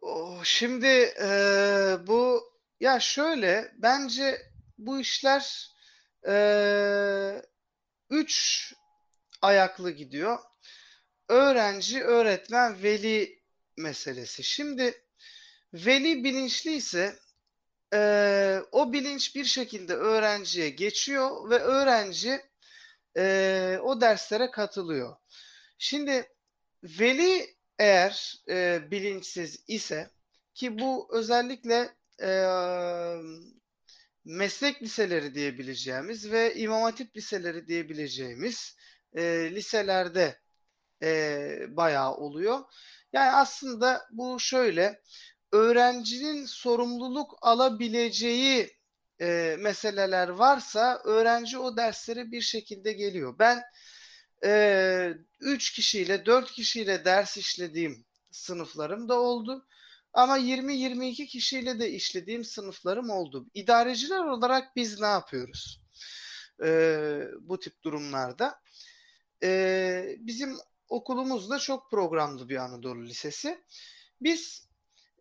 Oh, 0.01 0.43
şimdi 0.43 0.87
eee, 1.21 1.97
bu 2.07 2.43
ya 2.79 2.99
şöyle 2.99 3.71
bence 3.77 4.41
bu 4.77 4.99
işler 4.99 5.71
eee, 6.27 7.41
üç 8.09 8.73
ayaklı 9.41 9.91
gidiyor. 9.91 10.37
Öğrenci, 11.29 12.03
öğretmen, 12.03 12.83
veli 12.83 13.36
meselesi. 13.77 14.43
Şimdi 14.43 15.01
veli 15.73 16.23
bilinçliyse 16.23 17.15
eee, 17.93 18.61
o 18.71 18.93
bilinç 18.93 19.35
bir 19.35 19.45
şekilde 19.45 19.93
öğrenciye 19.93 20.69
geçiyor 20.69 21.49
ve 21.49 21.59
öğrenci 21.59 22.41
eee, 23.17 23.79
o 23.83 24.01
derslere 24.01 24.51
katılıyor. 24.51 25.15
Şimdi 25.79 26.29
veli 26.83 27.55
eğer 27.79 28.35
e, 28.49 28.81
bilinçsiz 28.91 29.63
ise 29.67 30.09
ki 30.53 30.79
bu 30.79 31.09
özellikle 31.13 31.95
e, 32.21 32.29
meslek 34.25 34.81
liseleri 34.83 35.35
diyebileceğimiz 35.35 36.31
ve 36.31 36.55
imam 36.55 36.81
hatip 36.81 37.17
liseleri 37.17 37.67
diyebileceğimiz 37.67 38.75
e, 39.13 39.51
liselerde 39.55 40.39
e, 41.03 41.59
bayağı 41.69 42.15
oluyor. 42.15 42.59
Yani 43.17 43.31
aslında 43.31 44.07
bu 44.11 44.39
şöyle 44.39 45.01
öğrencinin 45.51 46.45
sorumluluk 46.45 47.37
alabileceği 47.41 48.71
e, 49.21 49.55
meseleler 49.59 50.27
varsa 50.29 51.01
öğrenci 51.05 51.57
o 51.57 51.77
derslere 51.77 52.31
bir 52.31 52.41
şekilde 52.41 52.93
geliyor. 52.93 53.35
Ben 53.39 53.63
e, 54.45 55.13
3 55.39 55.71
kişiyle 55.73 56.25
4 56.25 56.51
kişiyle 56.51 57.05
ders 57.05 57.37
işlediğim 57.37 58.05
sınıflarım 58.31 59.09
da 59.09 59.19
oldu. 59.19 59.67
Ama 60.13 60.37
20-22 60.37 61.25
kişiyle 61.25 61.79
de 61.79 61.91
işlediğim 61.91 62.43
sınıflarım 62.43 63.09
oldu. 63.09 63.47
İdareciler 63.53 64.23
olarak 64.23 64.75
biz 64.75 64.99
ne 64.99 65.07
yapıyoruz? 65.07 65.81
E, 66.63 66.69
bu 67.39 67.59
tip 67.59 67.83
durumlarda. 67.83 68.59
E, 69.43 70.15
bizim 70.19 70.57
okulumuz 70.89 71.49
da 71.49 71.59
çok 71.59 71.91
programlı 71.91 72.49
bir 72.49 72.57
Anadolu 72.57 73.05
Lisesi. 73.05 73.63
Biz 74.21 74.67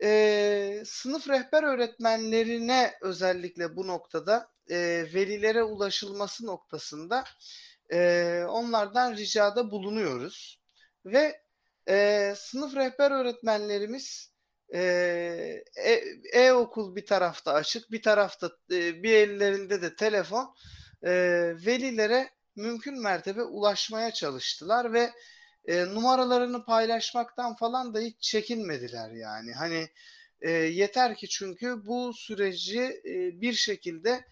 e, 0.02 0.82
sınıf 0.86 1.28
rehber 1.28 1.62
öğretmenlerine 1.62 2.94
özellikle 3.00 3.76
bu 3.76 3.86
noktada 3.86 4.48
e, 4.70 4.76
velilere 5.14 5.62
ulaşılması 5.62 6.46
noktasında 6.46 7.24
e, 7.92 8.42
onlardan 8.48 9.16
ricada 9.16 9.70
bulunuyoruz. 9.70 10.60
Ve 11.04 11.40
e, 11.88 12.34
sınıf 12.36 12.76
rehber 12.76 13.10
öğretmenlerimiz 13.10 14.32
e, 14.74 14.80
e- 15.76 16.02
e-okul 16.32 16.96
bir 16.96 17.06
tarafta 17.06 17.52
açık, 17.52 17.90
bir 17.90 18.02
tarafta 18.02 18.50
e, 18.70 19.02
bir 19.02 19.12
ellerinde 19.12 19.82
de 19.82 19.96
telefon 19.96 20.54
e, 21.02 21.10
velilere 21.66 22.30
mümkün 22.56 23.02
mertebe 23.02 23.42
ulaşmaya 23.42 24.10
çalıştılar 24.10 24.92
ve 24.92 25.10
e, 25.66 25.84
numaralarını 25.84 26.64
paylaşmaktan 26.64 27.56
falan 27.56 27.94
da 27.94 28.00
hiç 28.00 28.20
çekinmediler 28.20 29.10
yani. 29.10 29.52
Hani 29.52 29.88
e, 30.40 30.50
yeter 30.50 31.16
ki 31.16 31.28
çünkü 31.28 31.86
bu 31.86 32.12
süreci 32.14 32.80
e, 32.80 33.40
bir 33.40 33.52
şekilde 33.52 34.24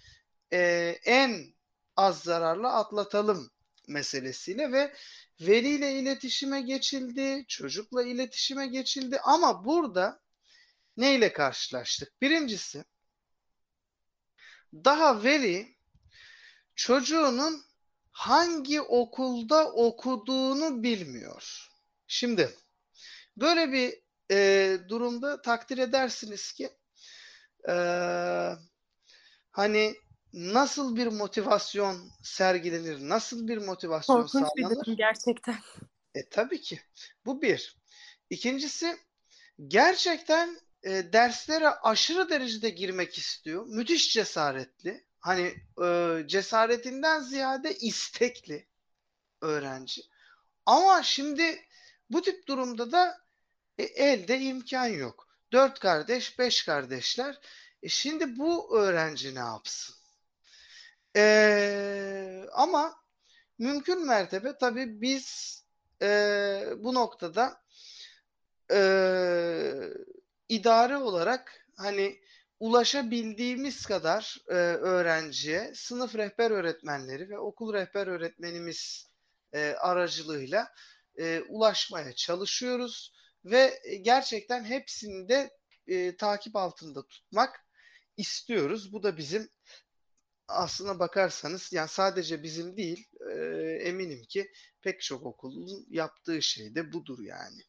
e, 0.53 0.59
en 1.05 1.55
az 1.97 2.23
zararla 2.23 2.73
atlatalım 2.73 3.51
meselesiyle 3.89 4.73
ve 4.73 4.95
veliyle 5.41 5.93
iletişime 5.93 6.61
geçildi, 6.61 7.45
çocukla 7.49 8.03
iletişime 8.03 8.67
geçildi 8.67 9.21
ama 9.21 9.65
burada 9.65 10.21
neyle 10.97 11.33
karşılaştık? 11.33 12.23
Birincisi 12.23 12.85
daha 14.75 15.25
veli 15.25 15.77
çocuğunun 16.75 17.65
hangi 18.15 18.81
okulda 18.81 19.73
okuduğunu 19.73 20.83
bilmiyor. 20.83 21.69
Şimdi 22.07 22.51
böyle 23.37 23.73
bir 23.73 23.95
e, 24.31 24.79
durumda 24.89 25.43
takdir 25.43 25.79
edersiniz 25.79 26.53
ki 26.53 26.71
e, 27.69 27.75
hani 29.51 29.95
nasıl 30.33 30.97
bir 30.97 31.07
motivasyon 31.07 32.11
sergilenir, 32.23 33.09
nasıl 33.09 33.49
bir 33.49 33.59
motivasyon 33.59 34.23
Korkunç 34.23 34.49
bir 34.57 34.63
sağlanır? 34.63 34.85
durum 34.85 34.97
gerçekten. 34.97 35.57
E 36.15 36.29
tabii 36.29 36.61
ki. 36.61 36.81
Bu 37.27 37.43
bir. 37.43 37.77
İkincisi 38.31 38.97
gerçekten 39.69 40.59
e, 40.83 41.13
derslere 41.13 41.69
aşırı 41.69 42.31
derecede 42.31 42.71
girmek 42.71 43.19
istiyor. 43.19 43.67
Müthiş 43.67 44.13
cesaretli. 44.13 45.05
Hani 45.25 45.55
e, 45.85 46.19
cesaretinden 46.27 47.21
ziyade 47.21 47.75
istekli 47.75 48.67
öğrenci. 49.41 50.03
Ama 50.67 51.03
şimdi 51.03 51.65
bu 52.11 52.23
tip 52.23 52.47
durumda 52.49 52.93
da 52.93 53.19
e, 53.79 53.83
elde 53.83 54.41
imkan 54.41 54.87
yok. 54.87 55.29
Dört 55.53 55.79
kardeş, 55.79 56.39
beş 56.39 56.65
kardeşler. 56.65 57.41
E 57.83 57.89
şimdi 57.89 58.39
bu 58.39 58.79
öğrenci 58.79 59.35
ne 59.35 59.39
yapsın? 59.39 59.95
E, 61.17 62.47
ama 62.53 62.95
mümkün 63.59 64.07
mertebe 64.07 64.59
tabii 64.59 65.01
biz 65.01 65.59
e, 66.03 66.09
bu 66.79 66.95
noktada 66.95 67.63
e, 68.71 68.81
idare 70.49 70.97
olarak 70.97 71.67
hani 71.77 72.21
ulaşabildiğimiz 72.65 73.87
kadar 73.87 74.39
e, 74.49 74.55
öğrenciye 74.55 75.73
sınıf 75.75 76.15
rehber 76.15 76.51
öğretmenleri 76.51 77.31
ve 77.31 77.39
okul 77.39 77.75
rehber 77.75 78.07
öğretmenimiz 78.07 79.11
e, 79.53 79.75
aracılığıyla 79.81 80.69
e, 81.19 81.41
ulaşmaya 81.49 82.13
çalışıyoruz 82.13 83.13
ve 83.45 83.83
gerçekten 84.03 84.65
hepsini 84.65 85.29
de 85.29 85.51
e, 85.87 86.17
takip 86.17 86.57
altında 86.57 87.07
tutmak 87.07 87.61
istiyoruz. 88.17 88.93
Bu 88.93 89.03
da 89.03 89.17
bizim 89.17 89.49
aslına 90.49 90.99
bakarsanız 90.99 91.73
yani 91.73 91.89
sadece 91.89 92.43
bizim 92.43 92.77
değil 92.77 93.09
e, 93.31 93.35
eminim 93.89 94.23
ki 94.29 94.51
pek 94.83 95.01
çok 95.01 95.27
okulun 95.27 95.87
yaptığı 95.91 96.43
şey 96.43 96.75
de 96.75 96.93
budur 96.93 97.19
yani. 97.23 97.63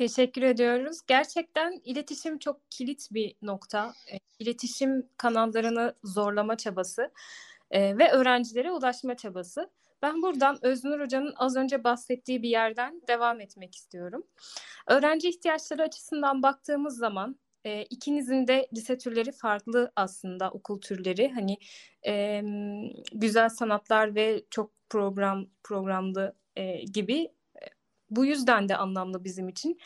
Teşekkür 0.00 0.42
ediyoruz. 0.42 0.98
Gerçekten 1.06 1.80
iletişim 1.84 2.38
çok 2.38 2.70
kilit 2.70 3.08
bir 3.10 3.34
nokta. 3.42 3.94
E, 4.12 4.18
İletişim 4.38 5.08
kanallarını 5.16 5.94
zorlama 6.04 6.56
çabası 6.56 7.12
e, 7.70 7.98
ve 7.98 8.10
öğrencilere 8.12 8.72
ulaşma 8.72 9.16
çabası. 9.16 9.70
Ben 10.02 10.22
buradan 10.22 10.58
Öznur 10.62 11.00
Hoca'nın 11.00 11.34
az 11.36 11.56
önce 11.56 11.84
bahsettiği 11.84 12.42
bir 12.42 12.48
yerden 12.48 13.02
devam 13.08 13.40
etmek 13.40 13.74
istiyorum. 13.74 14.26
Öğrenci 14.86 15.28
ihtiyaçları 15.28 15.82
açısından 15.82 16.42
baktığımız 16.42 16.96
zaman 16.96 17.36
e, 17.64 17.82
ikinizin 17.82 18.46
de 18.46 18.68
lise 18.74 18.98
türleri 18.98 19.32
farklı 19.32 19.92
aslında 19.96 20.50
okul 20.50 20.80
türleri. 20.80 21.32
Hani 21.32 21.58
e, 22.06 22.42
güzel 23.12 23.48
sanatlar 23.48 24.14
ve 24.14 24.44
çok 24.50 24.72
program 24.90 25.46
programlı 25.62 26.34
e, 26.56 26.84
gibi 26.84 27.28
bu 28.10 28.24
yüzden 28.24 28.68
de 28.68 28.76
anlamlı 28.76 29.24
bizim 29.24 29.48
için. 29.48 29.78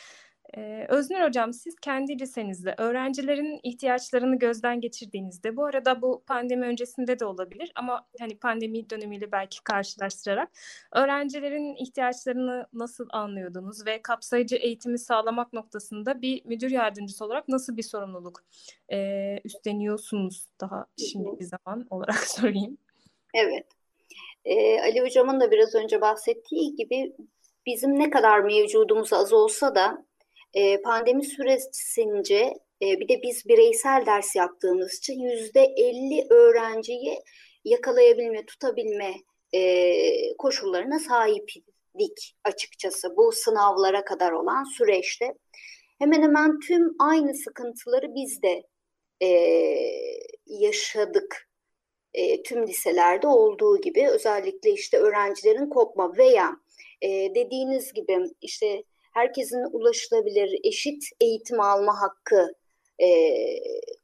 Ee, 0.56 0.86
Öznur 0.88 1.20
Hocam 1.20 1.52
siz 1.52 1.76
kendi 1.80 2.18
lisenizde 2.18 2.74
öğrencilerin 2.78 3.60
ihtiyaçlarını 3.62 4.38
gözden 4.38 4.80
geçirdiğinizde 4.80 5.56
bu 5.56 5.64
arada 5.64 6.02
bu 6.02 6.22
pandemi 6.26 6.66
öncesinde 6.66 7.18
de 7.20 7.24
olabilir 7.24 7.72
ama 7.74 8.06
hani 8.20 8.38
pandemi 8.38 8.90
dönemiyle 8.90 9.32
belki 9.32 9.64
karşılaştırarak 9.64 10.50
öğrencilerin 10.92 11.74
ihtiyaçlarını 11.76 12.66
nasıl 12.72 13.08
anlıyordunuz 13.10 13.86
ve 13.86 14.02
kapsayıcı 14.02 14.56
eğitimi 14.56 14.98
sağlamak 14.98 15.52
noktasında 15.52 16.22
bir 16.22 16.44
müdür 16.44 16.70
yardımcısı 16.70 17.24
olarak 17.24 17.48
nasıl 17.48 17.76
bir 17.76 17.82
sorumluluk 17.82 18.44
e, 18.92 19.38
üstleniyorsunuz 19.44 20.46
daha 20.60 20.86
şimdi 21.10 21.40
bir 21.40 21.44
zaman 21.44 21.86
olarak 21.90 22.18
sorayım. 22.28 22.78
Evet. 23.34 23.66
Ee, 24.44 24.80
Ali 24.80 25.00
Hocam'ın 25.00 25.40
da 25.40 25.50
biraz 25.50 25.74
önce 25.74 26.00
bahsettiği 26.00 26.76
gibi 26.76 27.12
bizim 27.66 27.98
ne 27.98 28.10
kadar 28.10 28.40
mevcudumuz 28.40 29.12
az 29.12 29.32
olsa 29.32 29.74
da 29.74 30.06
e, 30.54 30.82
pandemi 30.82 31.24
süresince 31.24 32.54
e, 32.82 33.00
bir 33.00 33.08
de 33.08 33.22
biz 33.22 33.48
bireysel 33.48 34.06
ders 34.06 34.36
yaptığımız 34.36 34.98
için 34.98 35.20
yüzde 35.20 35.60
50 35.60 36.26
öğrenciyi 36.30 37.18
yakalayabilme, 37.64 38.46
tutabilme 38.46 39.14
e, 39.54 40.36
koşullarına 40.36 40.98
sahipdik 40.98 42.36
açıkçası 42.44 43.16
bu 43.16 43.32
sınavlara 43.32 44.04
kadar 44.04 44.32
olan 44.32 44.64
süreçte. 44.64 45.34
Hemen 45.98 46.22
hemen 46.22 46.60
tüm 46.60 46.94
aynı 46.98 47.34
sıkıntıları 47.34 48.14
biz 48.14 48.42
de 48.42 48.62
e, 49.22 49.28
yaşadık. 50.46 51.48
E, 52.14 52.42
tüm 52.42 52.66
liselerde 52.66 53.26
olduğu 53.26 53.80
gibi 53.80 54.08
özellikle 54.08 54.70
işte 54.70 54.98
öğrencilerin 54.98 55.68
kopma 55.70 56.16
veya 56.16 56.56
e, 57.04 57.34
dediğiniz 57.34 57.92
gibi 57.92 58.18
işte 58.40 58.84
herkesin 59.12 59.64
ulaşılabilir 59.72 60.60
eşit 60.64 61.04
eğitim 61.20 61.60
alma 61.60 62.00
hakkı 62.02 62.54
e, 62.98 63.08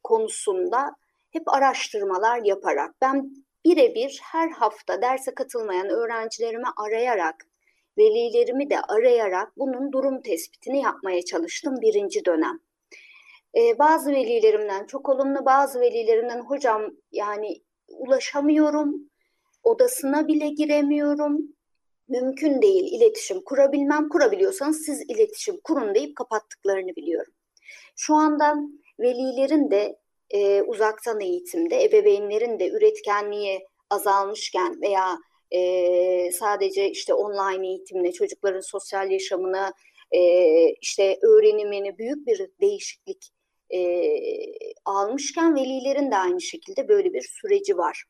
konusunda 0.03 0.97
hep 1.31 1.49
araştırmalar 1.49 2.41
yaparak 2.45 2.95
ben 3.01 3.31
birebir 3.65 4.21
her 4.23 4.51
hafta 4.51 5.03
derse 5.03 5.35
katılmayan 5.35 5.89
öğrencilerimi 5.89 6.69
arayarak 6.77 7.47
velilerimi 7.99 8.71
de 8.71 8.81
arayarak 8.81 9.53
bunun 9.57 9.93
durum 9.93 10.23
tespitini 10.23 10.83
yapmaya 10.83 11.25
çalıştım 11.25 11.75
birinci 11.81 12.25
dönem. 12.25 12.61
Ee, 13.57 13.79
bazı 13.79 14.11
velilerimden 14.13 14.87
çok 14.87 15.09
olumlu, 15.09 15.45
bazı 15.45 15.81
velilerimden 15.81 16.41
hocam 16.41 16.83
yani 17.13 17.63
ulaşamıyorum, 17.89 19.11
odasına 19.63 20.29
bile 20.29 20.49
giremiyorum, 20.49 21.57
mümkün 22.11 22.63
değil 22.63 22.93
iletişim 22.93 23.41
kurabilmem. 23.45 24.09
Kurabiliyorsanız 24.09 24.83
siz 24.87 25.03
iletişim 25.09 25.61
kurun 25.65 25.95
deyip 25.95 26.17
kapattıklarını 26.17 26.97
biliyorum. 26.97 27.33
Şu 27.97 28.15
anda 28.15 28.55
velilerin 29.01 29.71
de 29.71 29.99
e, 30.31 30.63
uzaktan 30.63 31.21
eğitimde, 31.21 31.85
ebeveynlerin 31.85 32.59
de 32.59 32.69
üretkenliği 32.69 33.67
azalmışken 33.91 34.83
veya 34.83 35.19
e, 35.51 36.33
sadece 36.33 36.91
işte 36.91 37.15
online 37.15 37.69
eğitimle 37.69 38.13
çocukların 38.13 38.61
sosyal 38.61 39.11
yaşamını, 39.11 39.73
e, 40.13 40.21
işte 40.71 41.19
öğrenimini 41.23 41.99
büyük 41.99 42.27
bir 42.27 42.51
değişiklik 42.61 43.31
e, 43.75 43.81
almışken 44.85 45.55
velilerin 45.55 46.11
de 46.11 46.17
aynı 46.17 46.41
şekilde 46.41 46.89
böyle 46.89 47.13
bir 47.13 47.23
süreci 47.23 47.79
var. 47.79 48.05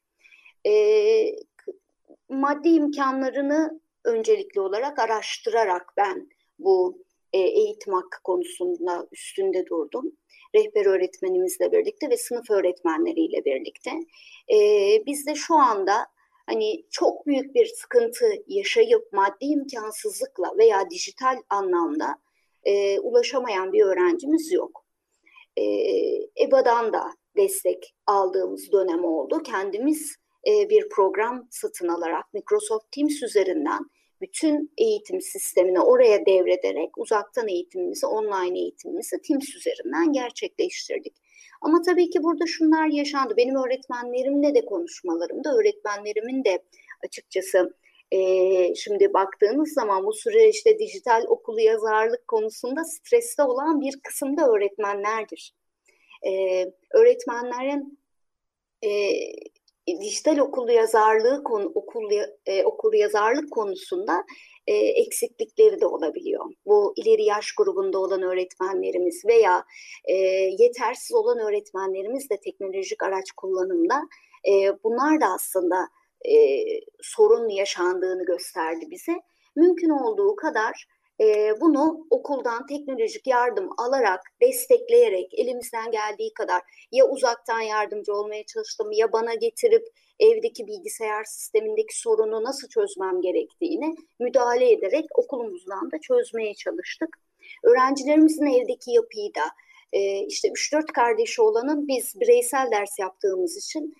E, 0.66 0.72
maddi 2.28 2.68
imkanlarını 2.68 3.80
öncelikli 4.04 4.60
olarak 4.60 4.98
araştırarak 4.98 5.92
ben 5.96 6.28
bu 6.58 7.04
e, 7.32 7.38
eğitim 7.38 7.92
hakkı 7.92 8.22
konusunda 8.22 9.06
üstünde 9.12 9.66
durdum. 9.66 10.12
Rehber 10.54 10.86
öğretmenimizle 10.86 11.72
birlikte 11.72 12.10
ve 12.10 12.16
sınıf 12.16 12.50
öğretmenleriyle 12.50 13.44
birlikte. 13.44 13.90
E, 14.52 14.56
biz 15.06 15.26
de 15.26 15.34
şu 15.34 15.54
anda 15.54 16.06
hani 16.46 16.84
çok 16.90 17.26
büyük 17.26 17.54
bir 17.54 17.66
sıkıntı 17.66 18.26
yaşayıp 18.46 19.12
maddi 19.12 19.44
imkansızlıkla 19.44 20.58
veya 20.58 20.90
dijital 20.90 21.36
anlamda 21.50 22.18
e, 22.64 23.00
ulaşamayan 23.00 23.72
bir 23.72 23.84
öğrencimiz 23.84 24.52
yok. 24.52 24.84
E, 25.56 25.64
EBA'dan 26.44 26.92
da 26.92 27.04
destek 27.36 27.94
aldığımız 28.06 28.72
dönem 28.72 29.04
oldu. 29.04 29.42
Kendimiz 29.42 30.16
bir 30.46 30.88
program 30.88 31.48
satın 31.50 31.88
alarak 31.88 32.34
Microsoft 32.34 32.92
Teams 32.92 33.22
üzerinden 33.22 33.80
bütün 34.20 34.72
eğitim 34.78 35.20
sistemini 35.20 35.80
oraya 35.80 36.26
devrederek 36.26 36.98
uzaktan 36.98 37.48
eğitimimizi, 37.48 38.06
online 38.06 38.58
eğitimimizi 38.58 39.22
Teams 39.28 39.56
üzerinden 39.56 40.12
gerçekleştirdik. 40.12 41.16
Ama 41.60 41.82
tabii 41.82 42.10
ki 42.10 42.22
burada 42.22 42.46
şunlar 42.46 42.86
yaşandı. 42.86 43.34
Benim 43.36 43.56
öğretmenlerimle 43.56 44.54
de 44.54 44.64
konuşmalarımda, 44.64 45.54
öğretmenlerimin 45.56 46.44
de 46.44 46.62
açıkçası 47.04 47.74
e, 48.10 48.74
şimdi 48.74 49.14
baktığınız 49.14 49.72
zaman 49.72 50.06
bu 50.06 50.12
süreçte 50.12 50.78
dijital 50.78 51.24
okulu 51.28 51.60
yazarlık 51.60 52.28
konusunda 52.28 52.84
streste 52.84 53.42
olan 53.42 53.80
bir 53.80 54.00
kısımda 54.02 54.48
öğretmenlerdir. 54.48 55.54
E, 56.26 56.64
öğretmenlerin 56.90 57.98
e, 58.84 58.90
dijital 60.00 60.38
okul 60.38 60.68
yazarlığı 60.68 61.44
konu 61.44 61.72
okul 61.74 62.10
e, 62.46 62.64
okul 62.64 62.94
yazarlık 62.94 63.52
konusunda 63.52 64.24
e, 64.66 64.74
eksiklikleri 64.74 65.80
de 65.80 65.86
olabiliyor. 65.86 66.44
Bu 66.66 66.94
ileri 66.96 67.24
yaş 67.24 67.52
grubunda 67.52 67.98
olan 67.98 68.22
öğretmenlerimiz 68.22 69.24
veya 69.24 69.64
e, 70.04 70.14
yetersiz 70.58 71.12
olan 71.12 71.38
öğretmenlerimiz 71.38 72.30
de 72.30 72.40
teknolojik 72.44 73.02
araç 73.02 73.32
kullanımda 73.36 74.02
e, 74.48 74.52
bunlar 74.84 75.20
da 75.20 75.26
aslında 75.26 75.88
e, 76.28 76.34
sorun 77.02 77.48
yaşandığını 77.48 78.24
gösterdi 78.24 78.86
bize. 78.90 79.12
Mümkün 79.56 79.90
olduğu 79.90 80.36
kadar 80.36 80.86
e, 81.20 81.54
bunu 81.60 82.06
okuldan 82.10 82.66
teknolojik 82.66 83.26
yardım 83.26 83.68
alarak, 83.78 84.20
destekleyerek 84.42 85.38
elimizden 85.38 85.90
geldiği 85.90 86.34
kadar 86.34 86.62
ya 86.92 87.08
uzaktan 87.08 87.60
yardımcı 87.60 88.14
olmaya 88.14 88.44
çalıştım 88.46 88.92
ya 88.92 89.12
bana 89.12 89.34
getirip 89.34 89.86
evdeki 90.20 90.66
bilgisayar 90.66 91.24
sistemindeki 91.24 92.00
sorunu 92.00 92.44
nasıl 92.44 92.68
çözmem 92.68 93.20
gerektiğini 93.20 93.94
müdahale 94.18 94.72
ederek 94.72 95.04
okulumuzdan 95.14 95.90
da 95.90 96.00
çözmeye 96.00 96.54
çalıştık. 96.54 97.16
Öğrencilerimizin 97.64 98.46
evdeki 98.46 98.90
yapıyı 98.90 99.34
da 99.34 99.44
e, 99.92 100.26
işte 100.26 100.48
3-4 100.48 100.92
kardeşi 100.92 101.42
olanın 101.42 101.88
biz 101.88 102.20
bireysel 102.20 102.70
ders 102.70 102.98
yaptığımız 102.98 103.56
için 103.56 103.94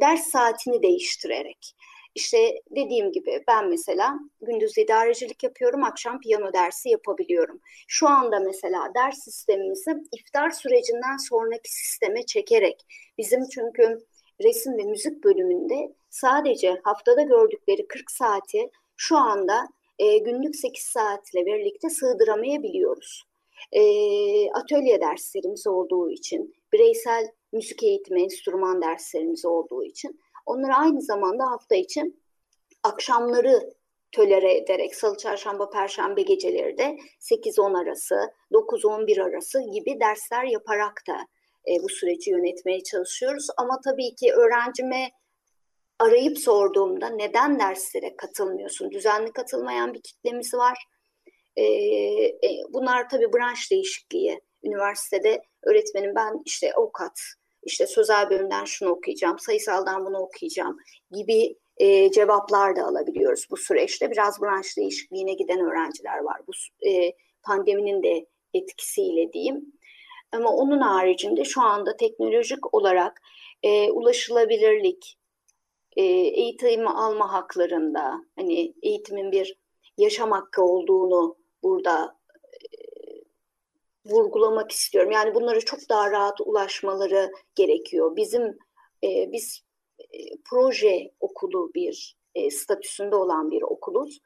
ders 0.00 0.30
saatini 0.30 0.82
değiştirerek 0.82 1.74
işte 2.14 2.60
dediğim 2.70 3.12
gibi 3.12 3.44
ben 3.48 3.68
mesela 3.68 4.14
gündüz 4.42 4.78
idarecilik 4.78 5.42
yapıyorum, 5.42 5.84
akşam 5.84 6.20
piyano 6.20 6.52
dersi 6.52 6.88
yapabiliyorum. 6.88 7.60
Şu 7.88 8.08
anda 8.08 8.40
mesela 8.40 8.92
ders 8.94 9.18
sistemimizi 9.24 9.90
iftar 10.12 10.50
sürecinden 10.50 11.16
sonraki 11.28 11.72
sisteme 11.72 12.26
çekerek 12.26 12.86
bizim 13.18 13.48
çünkü 13.54 13.98
resim 14.44 14.78
ve 14.78 14.82
müzik 14.82 15.24
bölümünde 15.24 15.94
sadece 16.10 16.80
haftada 16.84 17.22
gördükleri 17.22 17.86
40 17.88 18.10
saati 18.10 18.70
şu 18.96 19.16
anda 19.16 19.68
e, 19.98 20.18
günlük 20.18 20.56
8 20.56 20.82
saatle 20.82 21.46
birlikte 21.46 21.90
sığdıramayabiliyoruz. 21.90 23.24
E, 23.72 23.82
atölye 24.50 25.00
derslerimiz 25.00 25.66
olduğu 25.66 26.10
için, 26.10 26.54
bireysel 26.72 27.28
müzik 27.52 27.82
eğitimi, 27.82 28.22
enstrüman 28.22 28.82
derslerimiz 28.82 29.44
olduğu 29.44 29.84
için 29.84 30.20
onları 30.46 30.74
aynı 30.74 31.02
zamanda 31.02 31.50
hafta 31.50 31.74
için 31.74 32.22
akşamları 32.82 33.74
tölere 34.12 34.56
ederek 34.56 34.94
salı, 34.94 35.16
çarşamba, 35.16 35.70
perşembe 35.70 36.22
geceleri 36.22 36.78
de 36.78 36.96
8-10 37.20 37.82
arası, 37.82 38.14
9-11 38.52 39.22
arası 39.22 39.60
gibi 39.72 40.00
dersler 40.00 40.44
yaparak 40.44 41.02
da 41.08 41.16
e, 41.68 41.82
bu 41.82 41.88
süreci 41.88 42.30
yönetmeye 42.30 42.82
çalışıyoruz. 42.82 43.46
Ama 43.56 43.80
tabii 43.84 44.14
ki 44.14 44.32
öğrencime 44.32 45.10
arayıp 45.98 46.38
sorduğumda 46.38 47.08
neden 47.08 47.58
derslere 47.58 48.16
katılmıyorsun? 48.16 48.90
Düzenli 48.90 49.32
katılmayan 49.32 49.94
bir 49.94 50.02
kitlemiz 50.02 50.54
var. 50.54 50.78
E, 51.56 51.64
e, 51.64 52.50
bunlar 52.72 53.08
tabii 53.08 53.32
branş 53.32 53.70
değişikliği. 53.70 54.40
Üniversitede 54.64 55.42
öğretmenim 55.62 56.14
ben 56.14 56.42
işte 56.44 56.72
avukat, 56.72 57.20
işte 57.64 57.86
sözel 57.86 58.30
bölümden 58.30 58.64
şunu 58.64 58.88
okuyacağım, 58.88 59.38
sayısaldan 59.38 60.06
bunu 60.06 60.18
okuyacağım 60.18 60.78
gibi 61.10 61.56
e, 61.76 62.10
cevaplar 62.10 62.76
da 62.76 62.86
alabiliyoruz 62.86 63.46
bu 63.50 63.56
süreçte. 63.56 64.10
Biraz 64.10 64.42
branş 64.42 64.76
değişikliğine 64.76 65.34
giden 65.34 65.60
öğrenciler 65.60 66.18
var 66.18 66.40
bu 66.46 66.52
e, 66.88 67.12
pandeminin 67.42 68.02
de 68.02 68.26
etkisiyle 68.54 69.32
diyeyim. 69.32 69.72
Ama 70.32 70.50
onun 70.50 70.80
haricinde 70.80 71.44
şu 71.44 71.62
anda 71.62 71.96
teknolojik 71.96 72.74
olarak 72.74 73.22
e, 73.62 73.90
ulaşılabilirlik, 73.90 75.18
e, 75.96 76.02
eğitim 76.02 76.88
alma 76.88 77.32
haklarında, 77.32 78.24
hani 78.36 78.74
eğitimin 78.82 79.32
bir 79.32 79.58
yaşam 79.98 80.30
hakkı 80.30 80.62
olduğunu 80.62 81.36
burada 81.62 82.16
vurgulamak 84.06 84.70
istiyorum. 84.72 85.10
Yani 85.10 85.34
bunlara 85.34 85.60
çok 85.60 85.88
daha 85.88 86.10
rahat 86.10 86.40
ulaşmaları 86.40 87.32
gerekiyor. 87.54 88.16
Bizim 88.16 88.58
e, 89.04 89.32
biz 89.32 89.62
e, 90.00 90.18
proje 90.44 91.10
okulu 91.20 91.70
bir 91.74 92.16
e, 92.34 92.50
statüsünde 92.50 93.16
olan 93.16 93.50
bir 93.50 93.62
okuluz. 93.62 94.20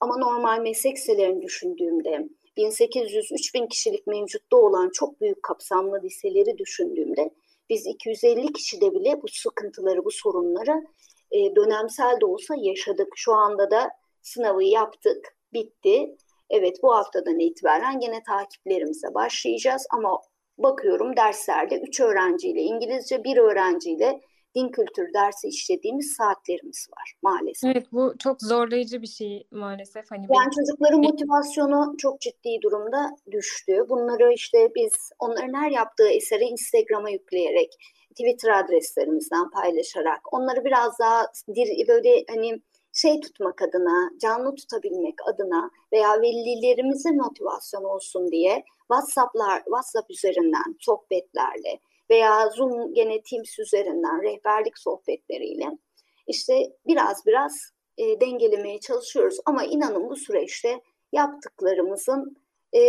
Ama 0.00 0.16
normal 0.16 0.60
meslek 0.60 0.96
liselerini 0.96 1.42
düşündüğümde 1.42 2.28
1800-3000 2.56 3.68
kişilik 3.68 4.06
mevcutta 4.06 4.56
olan 4.56 4.90
çok 4.92 5.20
büyük 5.20 5.42
kapsamlı 5.42 6.02
liseleri 6.02 6.58
düşündüğümde 6.58 7.30
biz 7.70 7.86
250 7.86 8.52
kişide 8.52 8.92
bile 8.92 9.22
bu 9.22 9.28
sıkıntıları, 9.28 10.04
bu 10.04 10.10
sorunları 10.10 10.84
e, 11.30 11.56
dönemsel 11.56 12.20
de 12.20 12.26
olsa 12.26 12.54
yaşadık. 12.58 13.08
Şu 13.16 13.32
anda 13.32 13.70
da 13.70 13.90
sınavı 14.22 14.64
yaptık, 14.64 15.36
bitti. 15.52 16.16
Evet 16.52 16.76
bu 16.82 16.94
haftadan 16.94 17.38
itibaren 17.38 18.00
gene 18.00 18.22
takiplerimize 18.22 19.14
başlayacağız 19.14 19.86
ama 19.90 20.20
bakıyorum 20.58 21.16
derslerde 21.16 21.78
3 21.80 22.00
öğrenciyle 22.00 22.60
İngilizce, 22.62 23.24
bir 23.24 23.36
öğrenciyle 23.36 24.20
din 24.54 24.68
kültürü 24.68 25.14
dersi 25.14 25.48
işlediğimiz 25.48 26.14
saatlerimiz 26.16 26.88
var 26.98 27.14
maalesef. 27.22 27.70
Evet 27.70 27.86
bu 27.92 28.14
çok 28.18 28.42
zorlayıcı 28.42 29.02
bir 29.02 29.06
şey 29.06 29.46
maalesef. 29.50 30.04
Hani 30.10 30.26
Yani 30.34 30.50
çocukların 30.54 31.00
motivasyonu 31.00 31.94
çok 31.98 32.20
ciddi 32.20 32.62
durumda 32.62 33.16
düştü. 33.30 33.84
Bunları 33.88 34.32
işte 34.32 34.68
biz 34.76 34.92
onların 35.18 35.54
her 35.54 35.70
yaptığı 35.70 36.08
eseri 36.08 36.44
Instagram'a 36.44 37.10
yükleyerek, 37.10 37.72
Twitter 38.10 38.60
adreslerimizden 38.60 39.50
paylaşarak, 39.50 40.34
onları 40.34 40.64
biraz 40.64 40.98
daha 40.98 41.26
dir- 41.54 41.88
böyle 41.88 42.24
hani 42.30 42.60
şey 42.92 43.20
tutmak 43.20 43.62
adına, 43.62 44.10
canlı 44.20 44.54
tutabilmek 44.54 45.28
adına 45.28 45.70
veya 45.92 46.20
velilerimize 46.20 47.10
motivasyon 47.10 47.84
olsun 47.84 48.32
diye 48.32 48.64
WhatsApp'lar, 48.78 49.64
WhatsApp 49.64 50.10
üzerinden 50.10 50.76
sohbetlerle 50.80 51.80
veya 52.10 52.48
Zoom 52.48 52.94
gene 52.94 53.22
Teams 53.22 53.58
üzerinden 53.58 54.22
rehberlik 54.22 54.78
sohbetleriyle 54.78 55.78
işte 56.26 56.72
biraz 56.86 57.26
biraz 57.26 57.72
e, 57.98 58.20
dengelemeye 58.20 58.80
çalışıyoruz. 58.80 59.38
Ama 59.44 59.64
inanın 59.64 60.10
bu 60.10 60.16
süreçte 60.16 60.80
yaptıklarımızın 61.12 62.36
e, 62.72 62.80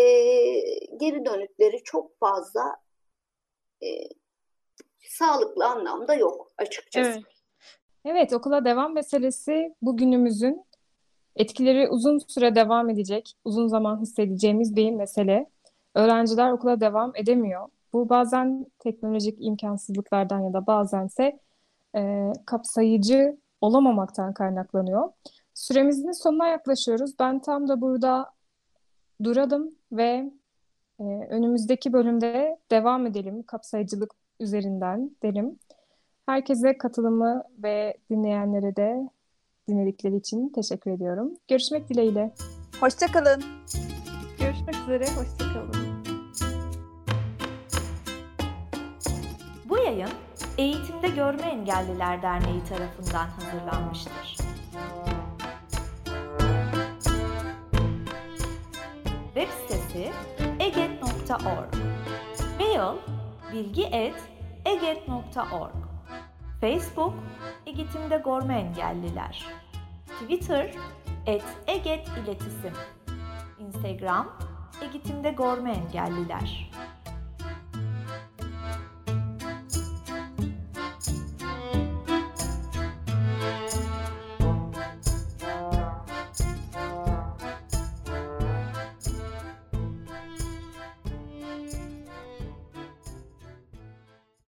geri 0.98 1.26
dönükleri 1.26 1.84
çok 1.84 2.20
fazla 2.20 2.76
e, 3.84 3.88
sağlıklı 5.00 5.66
anlamda 5.66 6.14
yok 6.14 6.52
açıkçası. 6.58 7.10
Evet. 7.10 7.33
Evet, 8.06 8.34
okula 8.34 8.66
devam 8.66 8.94
meselesi 8.94 9.76
bugünümüzün 9.82 10.66
etkileri 11.36 11.90
uzun 11.90 12.18
süre 12.18 12.56
devam 12.56 12.90
edecek, 12.90 13.34
uzun 13.46 13.68
zaman 13.68 14.02
hissedeceğimiz 14.02 14.76
bir 14.76 14.92
mesele. 14.92 15.50
Öğrenciler 15.96 16.52
okula 16.52 16.80
devam 16.80 17.12
edemiyor. 17.16 17.68
Bu 17.94 18.10
bazen 18.10 18.66
teknolojik 18.80 19.38
imkansızlıklardan 19.40 20.40
ya 20.40 20.54
da 20.54 20.68
bazense 20.68 21.40
e, 21.96 22.34
kapsayıcı 22.46 23.38
olamamaktan 23.62 24.34
kaynaklanıyor. 24.34 25.12
Süremizin 25.54 26.12
sonuna 26.12 26.48
yaklaşıyoruz. 26.48 27.20
Ben 27.20 27.40
tam 27.40 27.68
da 27.68 27.82
burada 27.82 28.32
duralım 29.24 29.72
ve 29.92 30.32
e, 31.00 31.04
önümüzdeki 31.30 31.94
bölümde 31.94 32.58
devam 32.72 33.06
edelim 33.06 33.44
kapsayıcılık 33.44 34.12
üzerinden 34.40 35.12
derim. 35.24 35.60
Herkese 36.26 36.78
katılımı 36.78 37.44
ve 37.64 37.98
dinleyenlere 38.10 38.76
de 38.76 39.10
dinledikleri 39.68 40.16
için 40.16 40.50
teşekkür 40.50 40.92
ediyorum. 40.92 41.34
Görüşmek 41.48 41.90
dileğiyle. 41.90 42.34
Hoşçakalın. 42.80 43.44
Görüşmek 44.40 44.76
üzere, 44.76 45.04
hoşçakalın. 45.04 45.74
Bu 49.70 49.78
yayın 49.78 50.10
Eğitimde 50.58 51.08
Görme 51.08 51.42
Engelliler 51.42 52.22
Derneği 52.22 52.64
tarafından 52.64 53.28
hazırlanmıştır. 53.28 54.38
Web 59.34 59.50
sitesi 59.50 60.12
eget.org 60.60 61.76
Mail 62.60 62.98
bilgi.eget.org 63.54 65.83
Facebook 66.64 67.14
Eğitimde 67.66 68.22
Görme 68.26 68.60
Engelliler. 68.60 69.46
Twitter 70.08 70.72
et 71.26 71.44
Eget 71.68 72.08
İletisim. 72.24 72.74
Instagram 73.60 74.38
Eğitimde 74.82 75.32
Görme 75.32 75.72
Engelliler 75.72 76.72